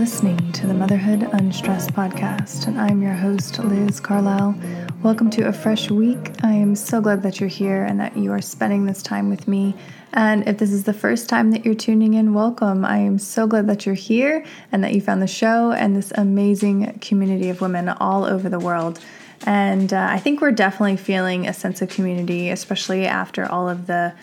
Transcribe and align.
listening 0.00 0.50
to 0.52 0.66
the 0.66 0.72
Motherhood 0.72 1.28
Unstressed 1.34 1.92
podcast, 1.92 2.66
and 2.66 2.80
I'm 2.80 3.02
your 3.02 3.12
host, 3.12 3.58
Liz 3.58 4.00
Carlisle. 4.00 4.54
Welcome 5.02 5.28
to 5.28 5.46
a 5.46 5.52
fresh 5.52 5.90
week. 5.90 6.30
I 6.42 6.52
am 6.52 6.74
so 6.74 7.02
glad 7.02 7.22
that 7.22 7.38
you're 7.38 7.50
here 7.50 7.84
and 7.84 8.00
that 8.00 8.16
you 8.16 8.32
are 8.32 8.40
spending 8.40 8.86
this 8.86 9.02
time 9.02 9.28
with 9.28 9.46
me. 9.46 9.74
And 10.14 10.48
if 10.48 10.56
this 10.56 10.72
is 10.72 10.84
the 10.84 10.94
first 10.94 11.28
time 11.28 11.50
that 11.50 11.66
you're 11.66 11.74
tuning 11.74 12.14
in, 12.14 12.32
welcome. 12.32 12.82
I 12.82 12.96
am 12.96 13.18
so 13.18 13.46
glad 13.46 13.66
that 13.66 13.84
you're 13.84 13.94
here 13.94 14.42
and 14.72 14.82
that 14.82 14.94
you 14.94 15.02
found 15.02 15.20
the 15.20 15.26
show 15.26 15.72
and 15.72 15.94
this 15.94 16.14
amazing 16.14 16.98
community 17.02 17.50
of 17.50 17.60
women 17.60 17.90
all 17.90 18.24
over 18.24 18.48
the 18.48 18.58
world. 18.58 19.00
And 19.44 19.92
uh, 19.92 20.08
I 20.10 20.18
think 20.18 20.40
we're 20.40 20.52
definitely 20.52 20.96
feeling 20.96 21.46
a 21.46 21.52
sense 21.52 21.82
of 21.82 21.90
community, 21.90 22.48
especially 22.48 23.06
after 23.06 23.44
all 23.44 23.68
of 23.68 23.86
the 23.86 24.14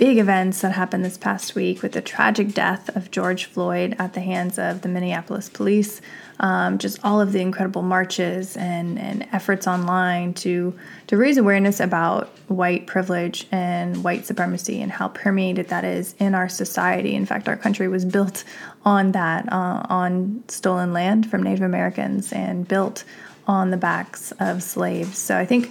big 0.00 0.16
events 0.16 0.62
that 0.62 0.72
happened 0.72 1.04
this 1.04 1.18
past 1.18 1.54
week 1.54 1.82
with 1.82 1.92
the 1.92 2.00
tragic 2.00 2.54
death 2.54 2.88
of 2.96 3.10
George 3.10 3.44
Floyd 3.44 3.94
at 3.98 4.14
the 4.14 4.20
hands 4.20 4.58
of 4.58 4.80
the 4.80 4.88
Minneapolis 4.88 5.50
police. 5.50 6.00
Um, 6.38 6.78
just 6.78 7.04
all 7.04 7.20
of 7.20 7.32
the 7.32 7.40
incredible 7.42 7.82
marches 7.82 8.56
and, 8.56 8.98
and 8.98 9.28
efforts 9.30 9.66
online 9.66 10.32
to 10.34 10.74
to 11.08 11.18
raise 11.18 11.36
awareness 11.36 11.80
about 11.80 12.28
white 12.48 12.86
privilege 12.86 13.46
and 13.52 14.02
white 14.02 14.24
supremacy 14.24 14.80
and 14.80 14.90
how 14.90 15.08
permeated 15.08 15.68
that 15.68 15.84
is 15.84 16.14
in 16.18 16.34
our 16.34 16.48
society. 16.48 17.14
In 17.14 17.26
fact, 17.26 17.46
our 17.46 17.58
country 17.58 17.86
was 17.86 18.06
built 18.06 18.42
on 18.86 19.12
that, 19.12 19.52
uh, 19.52 19.84
on 19.90 20.42
stolen 20.48 20.94
land 20.94 21.30
from 21.30 21.42
Native 21.42 21.60
Americans 21.64 22.32
and 22.32 22.66
built 22.66 23.04
on 23.46 23.70
the 23.70 23.76
backs 23.76 24.32
of 24.40 24.62
slaves. 24.62 25.18
So 25.18 25.36
I 25.36 25.44
think 25.44 25.70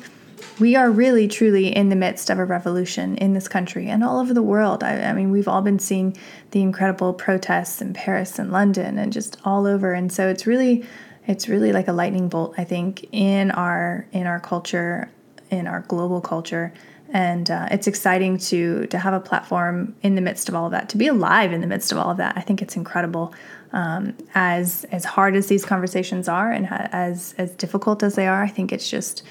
we 0.59 0.75
are 0.75 0.91
really 0.91 1.27
truly 1.27 1.75
in 1.75 1.89
the 1.89 1.95
midst 1.95 2.29
of 2.29 2.37
a 2.37 2.45
revolution 2.45 3.17
in 3.17 3.33
this 3.33 3.47
country 3.47 3.87
and 3.87 4.03
all 4.03 4.19
over 4.19 4.33
the 4.33 4.43
world. 4.43 4.83
I, 4.83 5.01
I, 5.01 5.13
mean, 5.13 5.31
we've 5.31 5.47
all 5.47 5.61
been 5.61 5.79
seeing 5.79 6.17
the 6.51 6.61
incredible 6.61 7.13
protests 7.13 7.81
in 7.81 7.93
Paris 7.93 8.39
and 8.39 8.51
London 8.51 8.97
and 8.97 9.13
just 9.13 9.37
all 9.45 9.65
over. 9.65 9.93
And 9.93 10.11
so 10.11 10.27
it's 10.27 10.45
really, 10.45 10.85
it's 11.27 11.47
really 11.47 11.71
like 11.71 11.87
a 11.87 11.93
lightning 11.93 12.29
bolt, 12.29 12.55
I 12.57 12.63
think, 12.63 13.07
in 13.11 13.51
our 13.51 14.07
in 14.11 14.27
our 14.27 14.39
culture, 14.39 15.09
in 15.49 15.67
our 15.67 15.81
global 15.81 16.21
culture. 16.21 16.73
And 17.11 17.49
uh, 17.49 17.67
it's 17.71 17.87
exciting 17.87 18.37
to 18.37 18.85
to 18.87 18.97
have 18.97 19.13
a 19.13 19.19
platform 19.19 19.95
in 20.01 20.15
the 20.15 20.21
midst 20.21 20.49
of 20.49 20.55
all 20.55 20.65
of 20.65 20.71
that, 20.71 20.89
to 20.89 20.97
be 20.97 21.07
alive 21.07 21.53
in 21.53 21.61
the 21.61 21.67
midst 21.67 21.91
of 21.91 21.97
all 21.97 22.11
of 22.11 22.17
that. 22.17 22.37
I 22.37 22.41
think 22.41 22.61
it's 22.61 22.75
incredible. 22.75 23.33
Um, 23.71 24.15
as 24.33 24.85
as 24.91 25.05
hard 25.05 25.35
as 25.35 25.47
these 25.47 25.63
conversations 25.63 26.27
are, 26.27 26.51
and 26.51 26.67
as 26.69 27.35
as 27.37 27.51
difficult 27.51 28.03
as 28.03 28.15
they 28.15 28.27
are, 28.27 28.43
I 28.43 28.47
think 28.47 28.71
it's 28.71 28.89
just 28.89 29.23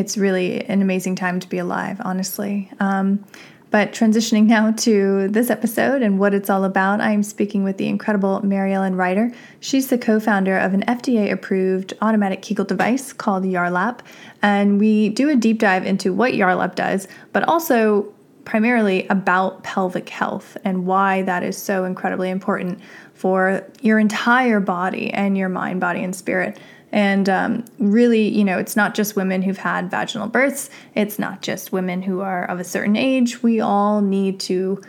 it's 0.00 0.16
really 0.16 0.64
an 0.64 0.80
amazing 0.80 1.14
time 1.14 1.38
to 1.40 1.48
be 1.48 1.58
alive, 1.58 2.00
honestly. 2.02 2.70
Um, 2.80 3.22
but 3.70 3.92
transitioning 3.92 4.46
now 4.46 4.72
to 4.72 5.28
this 5.28 5.50
episode 5.50 6.02
and 6.02 6.18
what 6.18 6.34
it's 6.34 6.50
all 6.50 6.64
about, 6.64 7.00
I 7.00 7.12
am 7.12 7.22
speaking 7.22 7.62
with 7.62 7.76
the 7.76 7.86
incredible 7.86 8.44
Mary 8.44 8.72
Ellen 8.72 8.96
Reider. 8.96 9.32
She's 9.60 9.88
the 9.88 9.98
co 9.98 10.18
founder 10.18 10.58
of 10.58 10.74
an 10.74 10.82
FDA 10.88 11.30
approved 11.30 11.92
automatic 12.00 12.42
Kegel 12.42 12.64
device 12.64 13.12
called 13.12 13.44
Yarlap. 13.44 14.00
And 14.42 14.80
we 14.80 15.10
do 15.10 15.28
a 15.28 15.36
deep 15.36 15.60
dive 15.60 15.86
into 15.86 16.12
what 16.12 16.32
Yarlap 16.32 16.74
does, 16.74 17.06
but 17.32 17.44
also 17.44 18.12
primarily 18.44 19.06
about 19.08 19.62
pelvic 19.62 20.08
health 20.08 20.56
and 20.64 20.86
why 20.86 21.22
that 21.22 21.44
is 21.44 21.56
so 21.56 21.84
incredibly 21.84 22.30
important 22.30 22.80
for 23.14 23.64
your 23.82 23.98
entire 23.98 24.58
body 24.60 25.12
and 25.12 25.36
your 25.36 25.50
mind, 25.50 25.78
body, 25.78 26.02
and 26.02 26.16
spirit. 26.16 26.58
And 26.92 27.28
um, 27.28 27.64
really, 27.78 28.28
you 28.28 28.44
know, 28.44 28.58
it's 28.58 28.76
not 28.76 28.94
just 28.94 29.16
women 29.16 29.42
who've 29.42 29.58
had 29.58 29.90
vaginal 29.90 30.26
births, 30.26 30.70
it's 30.94 31.18
not 31.18 31.42
just 31.42 31.72
women 31.72 32.02
who 32.02 32.20
are 32.20 32.44
of 32.44 32.58
a 32.58 32.64
certain 32.64 32.96
age. 32.96 33.42
We 33.42 33.60
all 33.60 34.00
need 34.00 34.40
to 34.40 34.82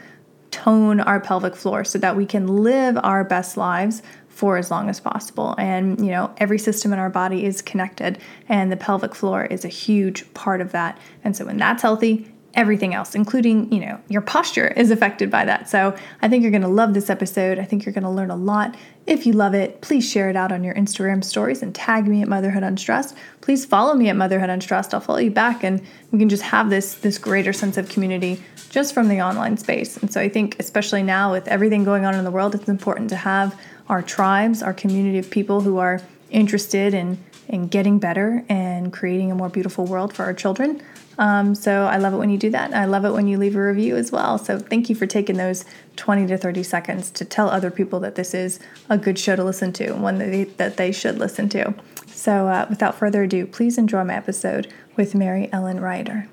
tone 0.50 1.00
our 1.00 1.20
pelvic 1.20 1.56
floor 1.56 1.84
so 1.84 1.98
that 2.00 2.16
we 2.16 2.26
can 2.26 2.48
live 2.48 2.98
our 3.04 3.24
best 3.24 3.56
lives 3.56 4.02
for 4.28 4.58
as 4.58 4.72
long 4.72 4.90
as 4.90 5.00
possible. 5.00 5.56
And, 5.58 6.04
you 6.04 6.12
know, 6.12 6.34
every 6.38 6.58
system 6.58 6.92
in 6.94 7.00
our 7.00 7.10
body 7.10 7.46
is 7.46 7.62
connected, 7.62 8.18
and 8.50 8.72
the 8.72 8.78
pelvic 8.78 9.14
floor 9.14 9.46
is 9.46 9.64
a 9.64 9.70
huge 9.70 10.34
part 10.34 10.62
of 10.62 10.72
that. 10.72 10.98
And 11.24 11.36
so 11.36 11.46
when 11.46 11.58
that's 11.58 11.84
healthy, 11.84 12.34
everything 12.54 12.94
else, 12.94 13.16
including, 13.16 13.72
you 13.72 13.80
know, 13.80 14.00
your 14.10 14.22
posture 14.22 14.68
is 14.68 14.92
affected 14.92 15.32
by 15.32 15.46
that. 15.46 15.70
So 15.70 15.96
I 16.22 16.28
think 16.28 16.42
you're 16.42 16.52
going 16.52 16.62
to 16.64 16.68
love 16.68 16.94
this 16.94 17.10
episode. 17.10 17.60
I 17.60 17.64
think 17.64 17.86
you're 17.86 17.94
going 17.94 18.04
to 18.04 18.10
learn 18.10 18.30
a 18.30 18.36
lot. 18.36 18.76
If 19.08 19.26
you 19.26 19.34
love 19.34 19.54
it, 19.54 19.82
please 19.82 20.10
share 20.10 20.30
it 20.30 20.36
out 20.36 20.52
on 20.52 20.64
your 20.64 20.74
Instagram 20.76 21.24
stories 21.24 21.64
and 21.64 21.74
tag 21.74 22.08
me 22.08 22.22
at 22.22 22.28
Motherhood 22.28 22.64
Unstressed. 22.64 23.16
Please 23.40 23.66
follow 23.66 23.94
me 23.94 24.10
at 24.10 24.16
Motherhood 24.16 24.50
Unstressed. 24.50 24.94
I'll 24.94 25.00
follow 25.00 25.20
you 25.20 25.32
back 25.32 25.64
and 25.64 25.82
we 26.12 26.20
can 26.20 26.30
just 26.30 26.44
have 26.44 26.70
this 26.70 26.96
this 26.96 27.18
greater 27.18 27.54
sense 27.54 27.78
of 27.78 27.90
community 27.90 28.42
just 28.70 28.94
from 28.94 29.08
the 29.08 29.22
online 29.22 29.58
space. 29.58 29.98
And 29.98 30.12
so 30.12 30.22
I 30.22 30.30
think 30.30 30.58
especially 30.60 31.04
now 31.04 31.32
with 31.32 31.48
everything 31.48 31.84
going 31.84 32.06
on 32.06 32.16
in 32.16 32.24
the 32.24 32.32
world, 32.32 32.54
it's 32.54 32.70
important 32.70 33.10
to 33.10 33.16
have 33.16 33.60
our 33.90 34.02
tribes, 34.02 34.62
our 34.62 34.74
community 34.74 35.18
of 35.18 35.30
people 35.30 35.62
who 35.62 35.78
are 35.78 36.02
interested 36.30 36.94
in 36.94 37.18
in 37.48 37.68
getting 37.68 38.00
better 38.00 38.46
and 38.48 38.94
creating 38.94 39.32
a 39.32 39.36
more 39.36 39.50
beautiful 39.50 39.86
world 39.86 40.14
for 40.14 40.24
our 40.24 40.34
children. 40.34 40.82
Um, 41.22 41.54
so 41.54 41.84
I 41.84 41.98
love 41.98 42.16
it 42.16 42.18
when 42.18 42.32
you 42.32 42.38
do 42.40 42.50
that. 42.50 42.74
I 42.74 42.86
love 42.86 43.06
it 43.06 43.12
when 43.12 43.28
you 43.28 43.38
leave 43.38 43.56
a 43.56 43.62
review 43.62 43.96
as 43.96 44.12
well. 44.12 44.40
So 44.40 44.58
thank 44.58 44.90
you 44.90 44.96
for 44.96 45.06
taking 45.06 45.38
those 45.38 45.66
20 45.96 46.26
to 46.26 46.38
30 46.38 46.64
seconds 46.64 47.12
to 47.12 47.24
tell 47.24 47.48
other 47.48 47.70
people 47.70 48.00
that 48.00 48.16
this 48.16 48.34
is 48.34 48.60
a 48.90 48.98
good 48.98 49.20
show 49.20 49.36
to 49.36 49.44
listen 49.44 49.72
to, 49.74 49.94
one 49.94 50.18
that 50.18 50.32
they, 50.32 50.46
that 50.46 50.78
they 50.78 50.92
should 50.92 51.20
listen 51.20 51.48
to. 51.50 51.76
So 52.08 52.48
uh, 52.48 52.66
without 52.70 52.96
further 52.96 53.22
ado, 53.22 53.46
please 53.46 53.78
enjoy 53.78 54.04
my 54.04 54.16
episode 54.16 54.74
with 54.98 55.14
Mary 55.14 55.48
Ellen 55.54 55.80
Reider. 55.80 56.28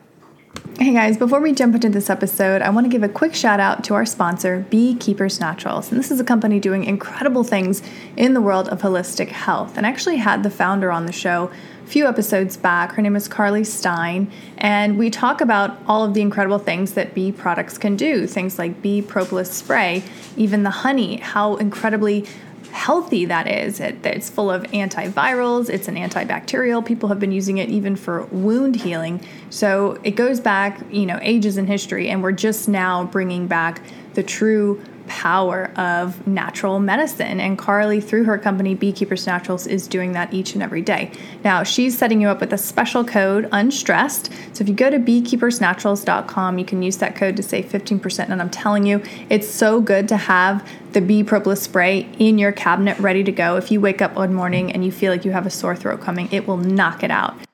Hey 0.79 0.95
guys, 0.95 1.19
before 1.19 1.41
we 1.41 1.53
jump 1.53 1.75
into 1.75 1.91
this 1.91 2.09
episode, 2.09 2.63
I 2.63 2.71
want 2.71 2.87
to 2.87 2.89
give 2.89 3.03
a 3.03 3.09
quick 3.11 3.35
shout 3.35 3.61
out 3.61 3.85
to 3.85 3.95
our 3.95 4.07
sponsor, 4.07 4.65
Beekeepers 4.71 5.39
Naturals. 5.39 5.91
And 5.91 6.01
this 6.01 6.11
is 6.11 6.19
a 6.19 6.25
company 6.25 6.61
doing 6.61 6.85
incredible 6.85 7.45
things 7.45 7.83
in 8.17 8.33
the 8.33 8.41
world 8.41 8.69
of 8.69 8.81
holistic 8.81 9.29
health. 9.29 9.77
And 9.77 9.85
I 9.85 9.91
actually 9.91 10.17
had 10.17 10.43
the 10.43 10.51
founder 10.51 10.91
on 10.91 11.05
the 11.05 11.13
show 11.13 11.51
few 11.89 12.07
episodes 12.07 12.55
back. 12.59 12.93
Her 12.93 13.01
name 13.01 13.17
is 13.17 13.29
Carly 13.29 13.65
Stein, 13.65 14.31
and 14.59 14.99
we 14.99 15.09
talk 15.09 15.41
about 15.41 15.79
all 15.87 16.05
of 16.05 16.13
the 16.13 16.21
incredible 16.21 16.59
things 16.59 16.93
that 16.93 17.15
bee 17.15 17.33
products 17.33 17.79
can 17.79 17.97
do. 17.97 18.27
Things 18.27 18.59
like 18.59 18.83
bee 18.83 19.01
propolis 19.01 19.51
spray, 19.51 20.03
even 20.37 20.65
the 20.65 20.71
honey, 20.71 21.17
how 21.17 21.57
incredibly 21.57 22.27
healthy 22.73 23.25
that 23.25 23.49
is. 23.49 23.81
It, 23.81 24.05
it's 24.05 24.29
full 24.29 24.51
of 24.51 24.65
antivirals, 24.65 25.71
it's 25.71 25.89
an 25.89 25.95
antibacterial. 25.95 26.85
People 26.85 27.09
have 27.09 27.19
been 27.19 27.33
using 27.33 27.57
it 27.57 27.71
even 27.71 27.97
for 27.97 28.25
wound 28.25 28.77
healing. 28.77 29.23
So 29.49 29.99
it 30.05 30.11
goes 30.11 30.41
back, 30.41 30.79
you 30.91 31.07
know, 31.07 31.19
ages 31.23 31.57
in 31.57 31.67
history, 31.67 32.11
and 32.11 32.23
we're 32.23 32.33
just 32.33 32.69
now 32.69 33.05
bringing 33.05 33.47
back 33.47 33.81
the 34.13 34.23
true 34.23 34.85
power 35.09 35.73
of 35.77 36.27
natural 36.27 36.79
medicine. 36.79 37.41
And 37.41 37.59
Carly, 37.59 38.01
through 38.01 38.25
her 38.25 38.39
company, 38.39 38.75
Beekeepers 38.75 39.27
Naturals, 39.27 39.67
is 39.67 39.89
doing 39.89 40.13
that 40.13 40.33
each 40.33 40.55
and 40.55 40.63
every 40.63 40.83
day. 40.83 41.11
Now, 41.43 41.63
she's 41.63 41.99
setting 41.99 42.21
you 42.21 42.29
up 42.29 42.41
with 42.41 42.53
a 42.53 42.59
special 42.59 43.05
code, 43.05 43.49
Unstressed. 43.51 44.31
So 44.53 44.63
if 44.63 44.69
you 44.69 44.75
go 44.75 44.91
to 44.91 44.99
beekeepersnaturals.com, 44.99 46.59
you 46.59 46.65
can 46.65 46.83
use 46.83 46.99
that 46.99 47.17
code 47.17 47.37
to 47.37 47.43
save 47.43 47.67
15%. 47.67 48.29
And 48.29 48.41
I'm 48.41 48.51
telling 48.51 48.87
you, 48.87 49.03
it's 49.29 49.49
so 49.49 49.81
good 49.81 50.09
to 50.09 50.17
have 50.17 50.69
the 50.93 51.01
bee 51.01 51.23
propolis 51.23 51.63
spray 51.63 52.09
in 52.19 52.39
your 52.39 52.53
cabinet 52.53 52.99
ready 52.99 53.25
to 53.25 53.33
go. 53.33 53.57
If 53.57 53.71
you 53.71 53.81
wake 53.81 54.03
up 54.03 54.15
one 54.15 54.35
morning 54.35 54.73
and 54.73 54.85
you 54.85 54.93
feel 54.93 55.13
like 55.13 55.25
you 55.25 55.33
have 55.33 55.47
a 55.47 55.51
sore 55.51 55.77
throat 55.77 56.01
coming, 56.01 56.29
it 56.33 56.47
will 56.47 56.57
knock 56.57 57.03
it 57.03 57.11
out. 57.11 57.48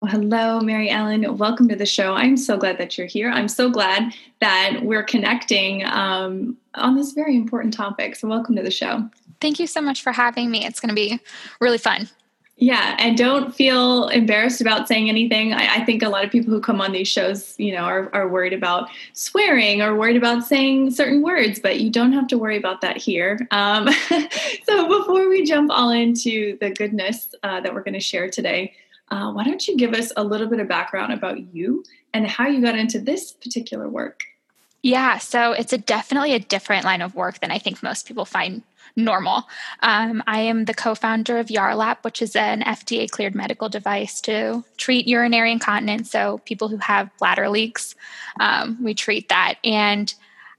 Well, 0.00 0.12
hello, 0.12 0.60
Mary 0.60 0.90
Ellen. 0.90 1.38
Welcome 1.38 1.66
to 1.70 1.74
the 1.74 1.84
show. 1.84 2.14
I'm 2.14 2.36
so 2.36 2.56
glad 2.56 2.78
that 2.78 2.96
you're 2.96 3.08
here. 3.08 3.30
I'm 3.30 3.48
so 3.48 3.68
glad 3.68 4.14
that 4.40 4.82
we're 4.84 5.02
connecting 5.02 5.84
um, 5.86 6.56
on 6.74 6.94
this 6.94 7.10
very 7.10 7.34
important 7.34 7.74
topic. 7.74 8.14
So, 8.14 8.28
welcome 8.28 8.54
to 8.54 8.62
the 8.62 8.70
show. 8.70 9.10
Thank 9.40 9.58
you 9.58 9.66
so 9.66 9.80
much 9.80 10.02
for 10.02 10.12
having 10.12 10.52
me. 10.52 10.64
It's 10.64 10.78
going 10.78 10.90
to 10.90 10.94
be 10.94 11.18
really 11.60 11.78
fun. 11.78 12.08
Yeah, 12.58 12.94
and 13.00 13.18
don't 13.18 13.52
feel 13.52 14.06
embarrassed 14.08 14.60
about 14.60 14.86
saying 14.86 15.08
anything. 15.08 15.52
I, 15.52 15.76
I, 15.76 15.84
think 15.84 16.04
a 16.04 16.08
lot 16.08 16.24
of 16.24 16.30
people 16.30 16.52
who 16.52 16.60
come 16.60 16.80
on 16.80 16.92
these 16.92 17.06
shows, 17.06 17.54
you 17.56 17.72
know, 17.72 17.82
are, 17.82 18.12
are 18.12 18.28
worried 18.28 18.52
about 18.52 18.88
swearing 19.14 19.82
or 19.82 19.96
worried 19.96 20.16
about 20.16 20.44
saying 20.44 20.92
certain 20.92 21.22
words, 21.22 21.58
but 21.60 21.80
you 21.80 21.90
don't 21.90 22.12
have 22.12 22.26
to 22.28 22.38
worry 22.38 22.56
about 22.56 22.80
that 22.80 22.96
here. 22.96 23.46
Um, 23.52 23.88
so 24.64 24.88
before 24.88 25.28
we 25.28 25.44
jump 25.44 25.70
all 25.72 25.90
into 25.90 26.56
the 26.58 26.70
goodness 26.70 27.32
uh, 27.44 27.60
that 27.60 27.74
we're 27.74 27.82
going 27.82 27.94
to 27.94 28.00
share 28.00 28.28
today, 28.28 28.74
uh, 29.10 29.32
why 29.32 29.44
don't 29.44 29.66
you 29.66 29.76
give 29.76 29.94
us 29.94 30.12
a 30.16 30.24
little 30.24 30.46
bit 30.46 30.60
of 30.60 30.68
background 30.68 31.12
about 31.12 31.54
you 31.54 31.84
and 32.12 32.26
how 32.26 32.46
you 32.46 32.60
got 32.60 32.76
into 32.76 32.98
this 32.98 33.32
particular 33.32 33.88
work? 33.88 34.20
Yeah, 34.82 35.18
so 35.18 35.52
it's 35.52 35.72
a 35.72 35.78
definitely 35.78 36.34
a 36.34 36.38
different 36.38 36.84
line 36.84 37.02
of 37.02 37.14
work 37.14 37.40
than 37.40 37.50
I 37.50 37.58
think 37.58 37.82
most 37.82 38.06
people 38.06 38.24
find 38.24 38.62
normal. 38.96 39.44
Um, 39.80 40.22
I 40.26 40.40
am 40.40 40.66
the 40.66 40.74
co 40.74 40.94
founder 40.94 41.38
of 41.38 41.48
Yarlap, 41.48 41.98
which 42.02 42.22
is 42.22 42.36
an 42.36 42.62
FDA 42.62 43.10
cleared 43.10 43.34
medical 43.34 43.68
device 43.68 44.20
to 44.22 44.64
treat 44.76 45.06
urinary 45.06 45.52
incontinence. 45.52 46.10
So, 46.10 46.38
people 46.44 46.68
who 46.68 46.76
have 46.78 47.10
bladder 47.18 47.48
leaks, 47.48 47.94
um, 48.40 48.82
we 48.82 48.94
treat 48.94 49.28
that. 49.30 49.56
And 49.64 50.12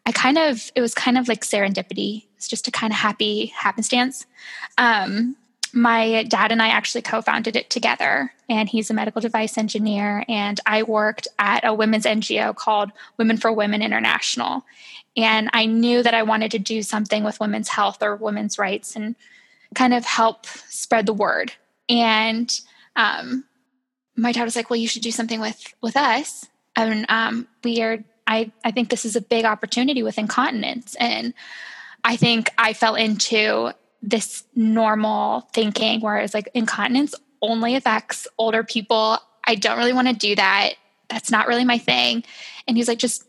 I 0.05 0.11
kind 0.11 0.37
of, 0.37 0.71
it 0.75 0.81
was 0.81 0.93
kind 0.93 1.17
of 1.17 1.27
like 1.27 1.41
serendipity. 1.41 2.25
It's 2.35 2.47
just 2.47 2.67
a 2.67 2.71
kind 2.71 2.91
of 2.91 2.97
happy 2.99 3.47
happenstance. 3.47 4.25
Um, 4.77 5.35
my 5.73 6.23
dad 6.23 6.51
and 6.51 6.61
I 6.61 6.69
actually 6.69 7.01
co 7.01 7.21
founded 7.21 7.55
it 7.55 7.69
together, 7.69 8.33
and 8.47 8.69
he's 8.69 8.89
a 8.89 8.93
medical 8.93 9.21
device 9.21 9.57
engineer. 9.57 10.23
And 10.27 10.59
I 10.65 10.83
worked 10.83 11.27
at 11.37 11.65
a 11.65 11.73
women's 11.73 12.05
NGO 12.05 12.55
called 12.55 12.91
Women 13.17 13.37
for 13.37 13.51
Women 13.51 13.81
International. 13.81 14.65
And 15.17 15.49
I 15.53 15.65
knew 15.65 16.03
that 16.03 16.13
I 16.13 16.23
wanted 16.23 16.51
to 16.51 16.59
do 16.59 16.81
something 16.81 17.23
with 17.23 17.39
women's 17.39 17.69
health 17.69 18.01
or 18.01 18.15
women's 18.15 18.57
rights 18.57 18.95
and 18.95 19.15
kind 19.75 19.93
of 19.93 20.05
help 20.05 20.45
spread 20.45 21.05
the 21.05 21.13
word. 21.13 21.53
And 21.89 22.51
um, 22.95 23.45
my 24.15 24.31
dad 24.31 24.43
was 24.43 24.55
like, 24.55 24.69
"Well, 24.69 24.79
you 24.79 24.87
should 24.87 25.01
do 25.01 25.11
something 25.11 25.39
with 25.39 25.73
with 25.81 25.97
us." 25.97 26.45
And 26.75 27.05
um, 27.09 27.47
we 27.63 27.81
are. 27.81 27.99
I 28.27 28.51
I 28.63 28.71
think 28.71 28.89
this 28.89 29.05
is 29.05 29.15
a 29.15 29.21
big 29.21 29.45
opportunity 29.45 30.03
with 30.03 30.17
incontinence, 30.17 30.95
and 30.95 31.33
I 32.03 32.15
think 32.15 32.49
I 32.57 32.73
fell 32.73 32.95
into 32.95 33.71
this 34.01 34.43
normal 34.55 35.41
thinking 35.53 36.01
where 36.01 36.17
it's 36.17 36.33
like 36.33 36.49
incontinence 36.53 37.15
only 37.41 37.75
affects 37.75 38.27
older 38.37 38.63
people. 38.63 39.17
I 39.45 39.55
don't 39.55 39.77
really 39.77 39.93
want 39.93 40.07
to 40.07 40.13
do 40.13 40.35
that. 40.35 40.73
That's 41.09 41.31
not 41.31 41.47
really 41.47 41.65
my 41.65 41.77
thing. 41.77 42.23
And 42.67 42.77
he's 42.77 42.87
like, 42.87 42.99
just 42.99 43.25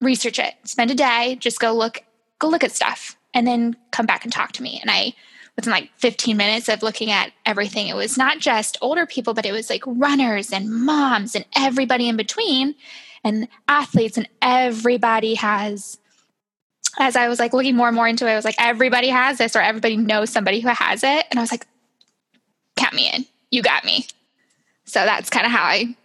research 0.00 0.38
it. 0.38 0.54
Spend 0.64 0.90
a 0.90 0.94
day, 0.94 1.36
just 1.40 1.60
go 1.60 1.72
look, 1.72 2.02
go 2.38 2.48
look 2.48 2.64
at 2.64 2.72
stuff, 2.72 3.16
and 3.34 3.46
then 3.46 3.76
come 3.90 4.06
back 4.06 4.24
and 4.24 4.32
talk 4.32 4.52
to 4.52 4.62
me. 4.62 4.78
And 4.80 4.90
I 4.90 5.14
within 5.56 5.72
like 5.72 5.90
15 5.96 6.36
minutes 6.36 6.68
of 6.68 6.84
looking 6.84 7.10
at 7.10 7.32
everything, 7.44 7.88
it 7.88 7.96
was 7.96 8.16
not 8.16 8.38
just 8.38 8.78
older 8.80 9.06
people, 9.06 9.34
but 9.34 9.44
it 9.44 9.50
was 9.50 9.68
like 9.68 9.82
runners 9.86 10.52
and 10.52 10.70
moms 10.70 11.34
and 11.34 11.44
everybody 11.56 12.08
in 12.08 12.16
between 12.16 12.76
and 13.24 13.48
athletes 13.66 14.16
and 14.16 14.28
everybody 14.40 15.34
has 15.34 15.98
as 16.98 17.16
I 17.16 17.28
was 17.28 17.38
like 17.38 17.52
looking 17.52 17.76
more 17.76 17.88
and 17.88 17.94
more 17.94 18.08
into 18.08 18.26
it, 18.26 18.32
I 18.32 18.36
was 18.36 18.44
like, 18.44 18.56
everybody 18.58 19.08
has 19.08 19.38
this 19.38 19.54
or 19.54 19.60
everybody 19.60 19.96
knows 19.96 20.30
somebody 20.30 20.60
who 20.60 20.68
has 20.68 21.02
it. 21.02 21.26
And 21.30 21.38
I 21.38 21.42
was 21.42 21.50
like, 21.50 21.66
count 22.76 22.94
me 22.94 23.10
in. 23.12 23.24
You 23.50 23.62
got 23.62 23.84
me. 23.84 24.06
So 24.84 25.04
that's 25.04 25.30
kind 25.30 25.46
of 25.46 25.52
how 25.52 25.64
I 25.64 25.96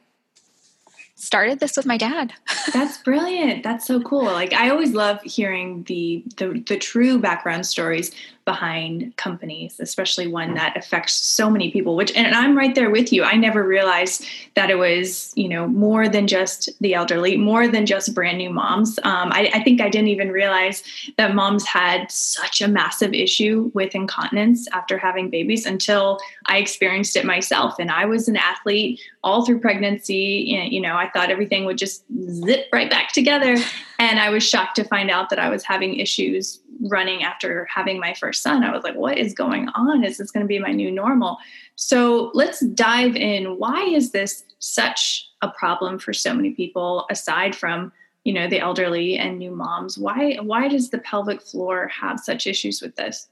started 1.16 1.60
this 1.60 1.78
with 1.78 1.86
my 1.86 1.98
dad. 1.98 2.34
That's 2.74 2.98
brilliant. 2.98 3.64
That's 3.64 3.88
so 3.88 4.02
cool. 4.02 4.26
Like 4.26 4.54
I 4.54 4.70
always 4.70 4.92
love 4.92 5.22
hearing 5.24 5.84
the, 5.84 6.24
the 6.36 6.62
the 6.68 6.78
true 6.78 7.18
background 7.18 7.66
stories 7.66 8.12
behind 8.46 9.16
companies, 9.18 9.80
especially 9.80 10.28
one 10.28 10.54
that 10.56 10.76
affects 10.76 11.14
so 11.14 11.50
many 11.50 11.72
people, 11.72 11.96
which, 11.96 12.12
and 12.16 12.34
I'm 12.36 12.58
right 12.58 12.76
there 12.76 12.90
with 12.90 13.14
you. 13.14 13.24
I 13.24 13.36
never 13.36 13.64
realized 13.64 14.26
that 14.56 14.70
it 14.70 14.76
was, 14.76 15.32
you 15.36 15.48
know, 15.48 15.68
more 15.68 16.10
than 16.10 16.28
just 16.28 16.70
the 16.82 16.94
elderly, 16.94 17.38
more 17.38 17.68
than 17.68 17.86
just 17.86 18.14
brand 18.14 18.38
new 18.38 18.50
moms. 18.50 19.00
Um, 19.04 19.32
I, 19.32 19.50
I 19.54 19.64
think 19.64 19.82
I 19.82 19.90
didn't 19.90 20.10
even 20.10 20.30
realize 20.32 20.84
that 21.18 21.36
moms 21.36 21.66
had 21.66 22.12
such 22.12 22.62
a 22.62 22.68
massive 22.68 23.14
issue 23.14 23.72
with 23.74 23.96
incontinence 23.96 24.68
after 24.74 24.98
having 24.98 25.30
babies 25.30 25.66
until 25.66 26.20
I 26.48 26.58
experienced 26.58 27.16
it 27.16 27.26
myself. 27.26 27.76
And 27.80 27.92
I 27.92 28.06
was 28.06 28.28
an 28.28 28.36
athlete 28.36 29.00
all 29.24 29.46
through 29.46 29.60
pregnancy. 29.60 30.70
You 30.70 30.82
know, 30.82 30.96
I 30.96 31.10
thought 31.10 31.30
everything 31.30 31.66
would 31.66 31.78
just 31.78 32.04
zip 32.30 32.68
right 32.74 32.90
back 32.90 33.14
together. 33.14 33.56
And 34.00 34.20
I 34.20 34.30
was 34.30 34.44
shocked 34.44 34.76
to 34.78 34.84
find 34.84 35.10
out 35.10 35.30
that 35.30 35.40
I 35.40 35.50
was 35.50 35.64
having 35.64 36.00
issues 36.00 36.60
running 36.90 37.24
after 37.24 37.66
having 37.74 38.00
my 38.00 38.14
first 38.14 38.42
son. 38.42 38.64
I 38.64 38.72
was 38.72 38.84
like, 38.84 38.96
what 38.96 39.18
is 39.18 39.34
going 39.34 39.70
on? 39.70 40.04
Is 40.04 40.18
this 40.18 40.32
going 40.32 40.44
to 40.44 40.48
be 40.48 40.60
my 40.60 40.72
new 40.72 40.92
normal? 40.92 41.38
So 41.76 42.32
let's 42.34 42.60
dive 42.68 43.16
in. 43.16 43.58
Why 43.58 43.84
is 43.84 44.12
this 44.12 44.44
such 44.60 45.30
a 45.42 45.50
problem 45.50 46.00
for 46.00 46.14
so 46.14 46.34
many 46.34 46.52
people 46.52 47.06
aside 47.10 47.56
from 47.56 47.92
you 48.24 48.32
know 48.32 48.48
the 48.48 48.60
elderly 48.60 49.18
and 49.18 49.38
new 49.38 49.52
moms 49.52 49.98
why 49.98 50.38
why 50.42 50.70
does 50.70 50.90
the 50.90 50.98
pelvic 51.00 51.42
floor 51.42 51.90
have 51.90 52.18
such 52.18 52.48
issues 52.48 52.82
with 52.82 52.96
this 52.96 53.28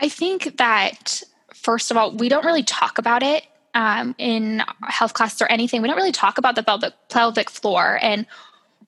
i 0.00 0.08
think 0.08 0.56
that 0.56 1.22
first 1.54 1.92
of 1.92 1.96
all 1.96 2.10
we 2.16 2.28
don't 2.28 2.44
really 2.44 2.64
talk 2.64 2.98
about 2.98 3.22
it 3.22 3.44
um, 3.74 4.14
in 4.18 4.62
health 4.82 5.14
classes 5.14 5.40
or 5.40 5.46
anything 5.46 5.80
we 5.80 5.88
don't 5.88 5.96
really 5.96 6.12
talk 6.12 6.36
about 6.36 6.56
the 6.56 6.62
pelvic, 6.64 6.92
pelvic 7.08 7.48
floor 7.48 8.00
and 8.02 8.26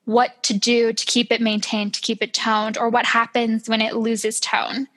what 0.05 0.41
to 0.43 0.53
do 0.53 0.93
to 0.93 1.05
keep 1.05 1.31
it 1.31 1.41
maintained, 1.41 1.93
to 1.95 2.01
keep 2.01 2.21
it 2.21 2.33
toned, 2.33 2.77
or 2.77 2.89
what 2.89 3.05
happens 3.05 3.67
when 3.67 3.81
it 3.81 3.95
loses 3.95 4.39
tone. 4.39 4.87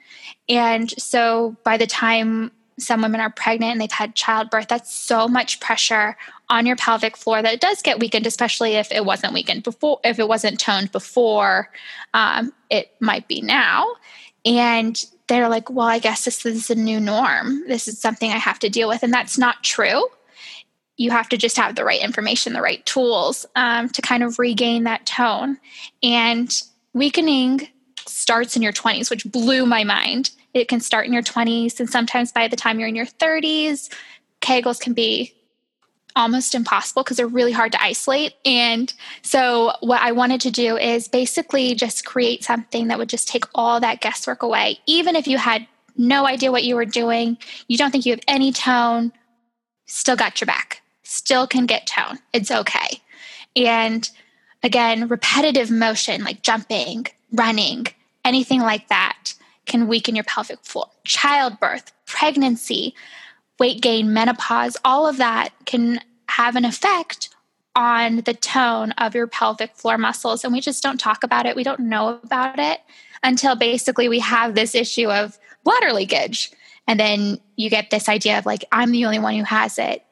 And 0.47 0.89
so 0.91 1.57
by 1.63 1.77
the 1.77 1.87
time 1.87 2.51
some 2.77 3.01
women 3.01 3.19
are 3.19 3.29
pregnant 3.29 3.73
and 3.73 3.81
they've 3.81 3.91
had 3.91 4.15
childbirth, 4.15 4.67
that's 4.67 4.93
so 4.93 5.27
much 5.27 5.59
pressure 5.59 6.15
on 6.49 6.65
your 6.65 6.75
pelvic 6.75 7.17
floor 7.17 7.41
that 7.41 7.53
it 7.53 7.61
does 7.61 7.81
get 7.81 7.99
weakened, 7.99 8.25
especially 8.25 8.75
if 8.75 8.91
it 8.91 9.05
wasn't 9.05 9.33
weakened 9.33 9.63
before, 9.63 9.99
if 10.03 10.17
it 10.17 10.27
wasn't 10.27 10.59
toned 10.59 10.91
before, 10.91 11.69
um, 12.13 12.53
it 12.69 12.91
might 12.99 13.27
be 13.27 13.41
now. 13.41 13.87
And 14.45 15.03
they're 15.27 15.49
like, 15.49 15.69
well, 15.69 15.87
I 15.87 15.99
guess 15.99 16.25
this 16.25 16.45
is 16.45 16.69
a 16.69 16.75
new 16.75 16.99
norm. 16.99 17.67
This 17.67 17.87
is 17.87 17.99
something 17.99 18.31
I 18.31 18.37
have 18.37 18.59
to 18.59 18.69
deal 18.69 18.87
with. 18.87 19.03
And 19.03 19.13
that's 19.13 19.37
not 19.37 19.63
true 19.63 20.05
you 20.99 21.11
have 21.11 21.29
to 21.29 21.37
just 21.37 21.55
have 21.55 21.75
the 21.75 21.85
right 21.85 22.01
information, 22.01 22.51
the 22.51 22.61
right 22.61 22.85
tools 22.85 23.45
um, 23.55 23.87
to 23.87 24.01
kind 24.01 24.21
of 24.21 24.37
regain 24.37 24.83
that 24.83 25.05
tone. 25.05 25.57
And 26.03 26.53
weakening 26.93 27.69
starts 28.05 28.57
in 28.57 28.61
your 28.61 28.73
20s, 28.73 29.09
which 29.09 29.23
blew 29.23 29.65
my 29.65 29.85
mind. 29.85 30.31
It 30.53 30.67
can 30.67 30.81
start 30.81 31.07
in 31.07 31.13
your 31.13 31.23
20s, 31.23 31.79
and 31.79 31.89
sometimes 31.89 32.33
by 32.33 32.49
the 32.49 32.57
time 32.57 32.79
you're 32.79 32.89
in 32.89 32.97
your 32.97 33.05
30s, 33.05 33.89
Kegels 34.41 34.77
can 34.77 34.91
be 34.91 35.33
almost 36.17 36.53
impossible 36.53 37.03
because 37.03 37.15
they're 37.15 37.27
really 37.27 37.53
hard 37.53 37.71
to 37.71 37.81
isolate. 37.81 38.33
And 38.43 38.93
so, 39.21 39.71
what 39.79 40.01
I 40.01 40.11
wanted 40.11 40.41
to 40.41 40.51
do 40.51 40.75
is 40.75 41.07
basically 41.07 41.75
just 41.75 42.05
create 42.05 42.43
something 42.43 42.87
that 42.87 42.97
would 42.97 43.09
just 43.09 43.29
take 43.29 43.45
all 43.55 43.79
that 43.79 44.01
guesswork 44.01 44.43
away. 44.43 44.79
Even 44.85 45.15
if 45.15 45.27
you 45.27 45.37
had 45.37 45.65
no 45.95 46.25
idea 46.25 46.51
what 46.51 46.65
you 46.65 46.75
were 46.75 46.85
doing, 46.85 47.37
you 47.69 47.77
don't 47.77 47.91
think 47.91 48.05
you 48.05 48.11
have 48.11 48.23
any 48.27 48.51
tone, 48.51 49.13
still 49.85 50.17
got 50.17 50.41
your 50.41 50.47
back 50.47 50.81
still 51.09 51.47
can 51.47 51.65
get 51.65 51.87
tone. 51.87 52.19
It's 52.33 52.51
okay. 52.51 53.01
And 53.55 54.09
again, 54.63 55.07
repetitive 55.07 55.71
motion 55.71 56.23
like 56.23 56.43
jumping, 56.43 57.07
running, 57.31 57.87
anything 58.23 58.61
like 58.61 58.87
that 58.89 59.33
can 59.65 59.87
weaken 59.87 60.15
your 60.15 60.23
pelvic 60.23 60.59
floor. 60.63 60.87
Childbirth, 61.03 61.91
pregnancy, 62.05 62.95
weight 63.59 63.81
gain, 63.81 64.13
menopause, 64.13 64.77
all 64.85 65.07
of 65.07 65.17
that 65.17 65.49
can 65.65 65.99
have 66.27 66.55
an 66.55 66.65
effect 66.65 67.29
on 67.75 68.17
the 68.21 68.33
tone 68.33 68.91
of 68.93 69.15
your 69.15 69.27
pelvic 69.27 69.75
floor 69.75 69.97
muscles. 69.97 70.43
And 70.43 70.53
we 70.53 70.61
just 70.61 70.83
don't 70.83 70.99
talk 70.99 71.23
about 71.23 71.45
it. 71.45 71.55
We 71.55 71.63
don't 71.63 71.81
know 71.81 72.19
about 72.23 72.59
it 72.59 72.81
until 73.23 73.55
basically 73.55 74.09
we 74.09 74.19
have 74.19 74.55
this 74.55 74.75
issue 74.75 75.09
of 75.09 75.37
bladder 75.63 75.93
leakage. 75.93 76.51
And 76.87 76.99
then 76.99 77.39
you 77.55 77.69
get 77.69 77.89
this 77.89 78.09
idea 78.09 78.37
of 78.37 78.45
like, 78.45 78.65
I'm 78.71 78.91
the 78.91 79.05
only 79.05 79.19
one 79.19 79.35
who 79.35 79.43
has 79.43 79.77
it 79.77 80.03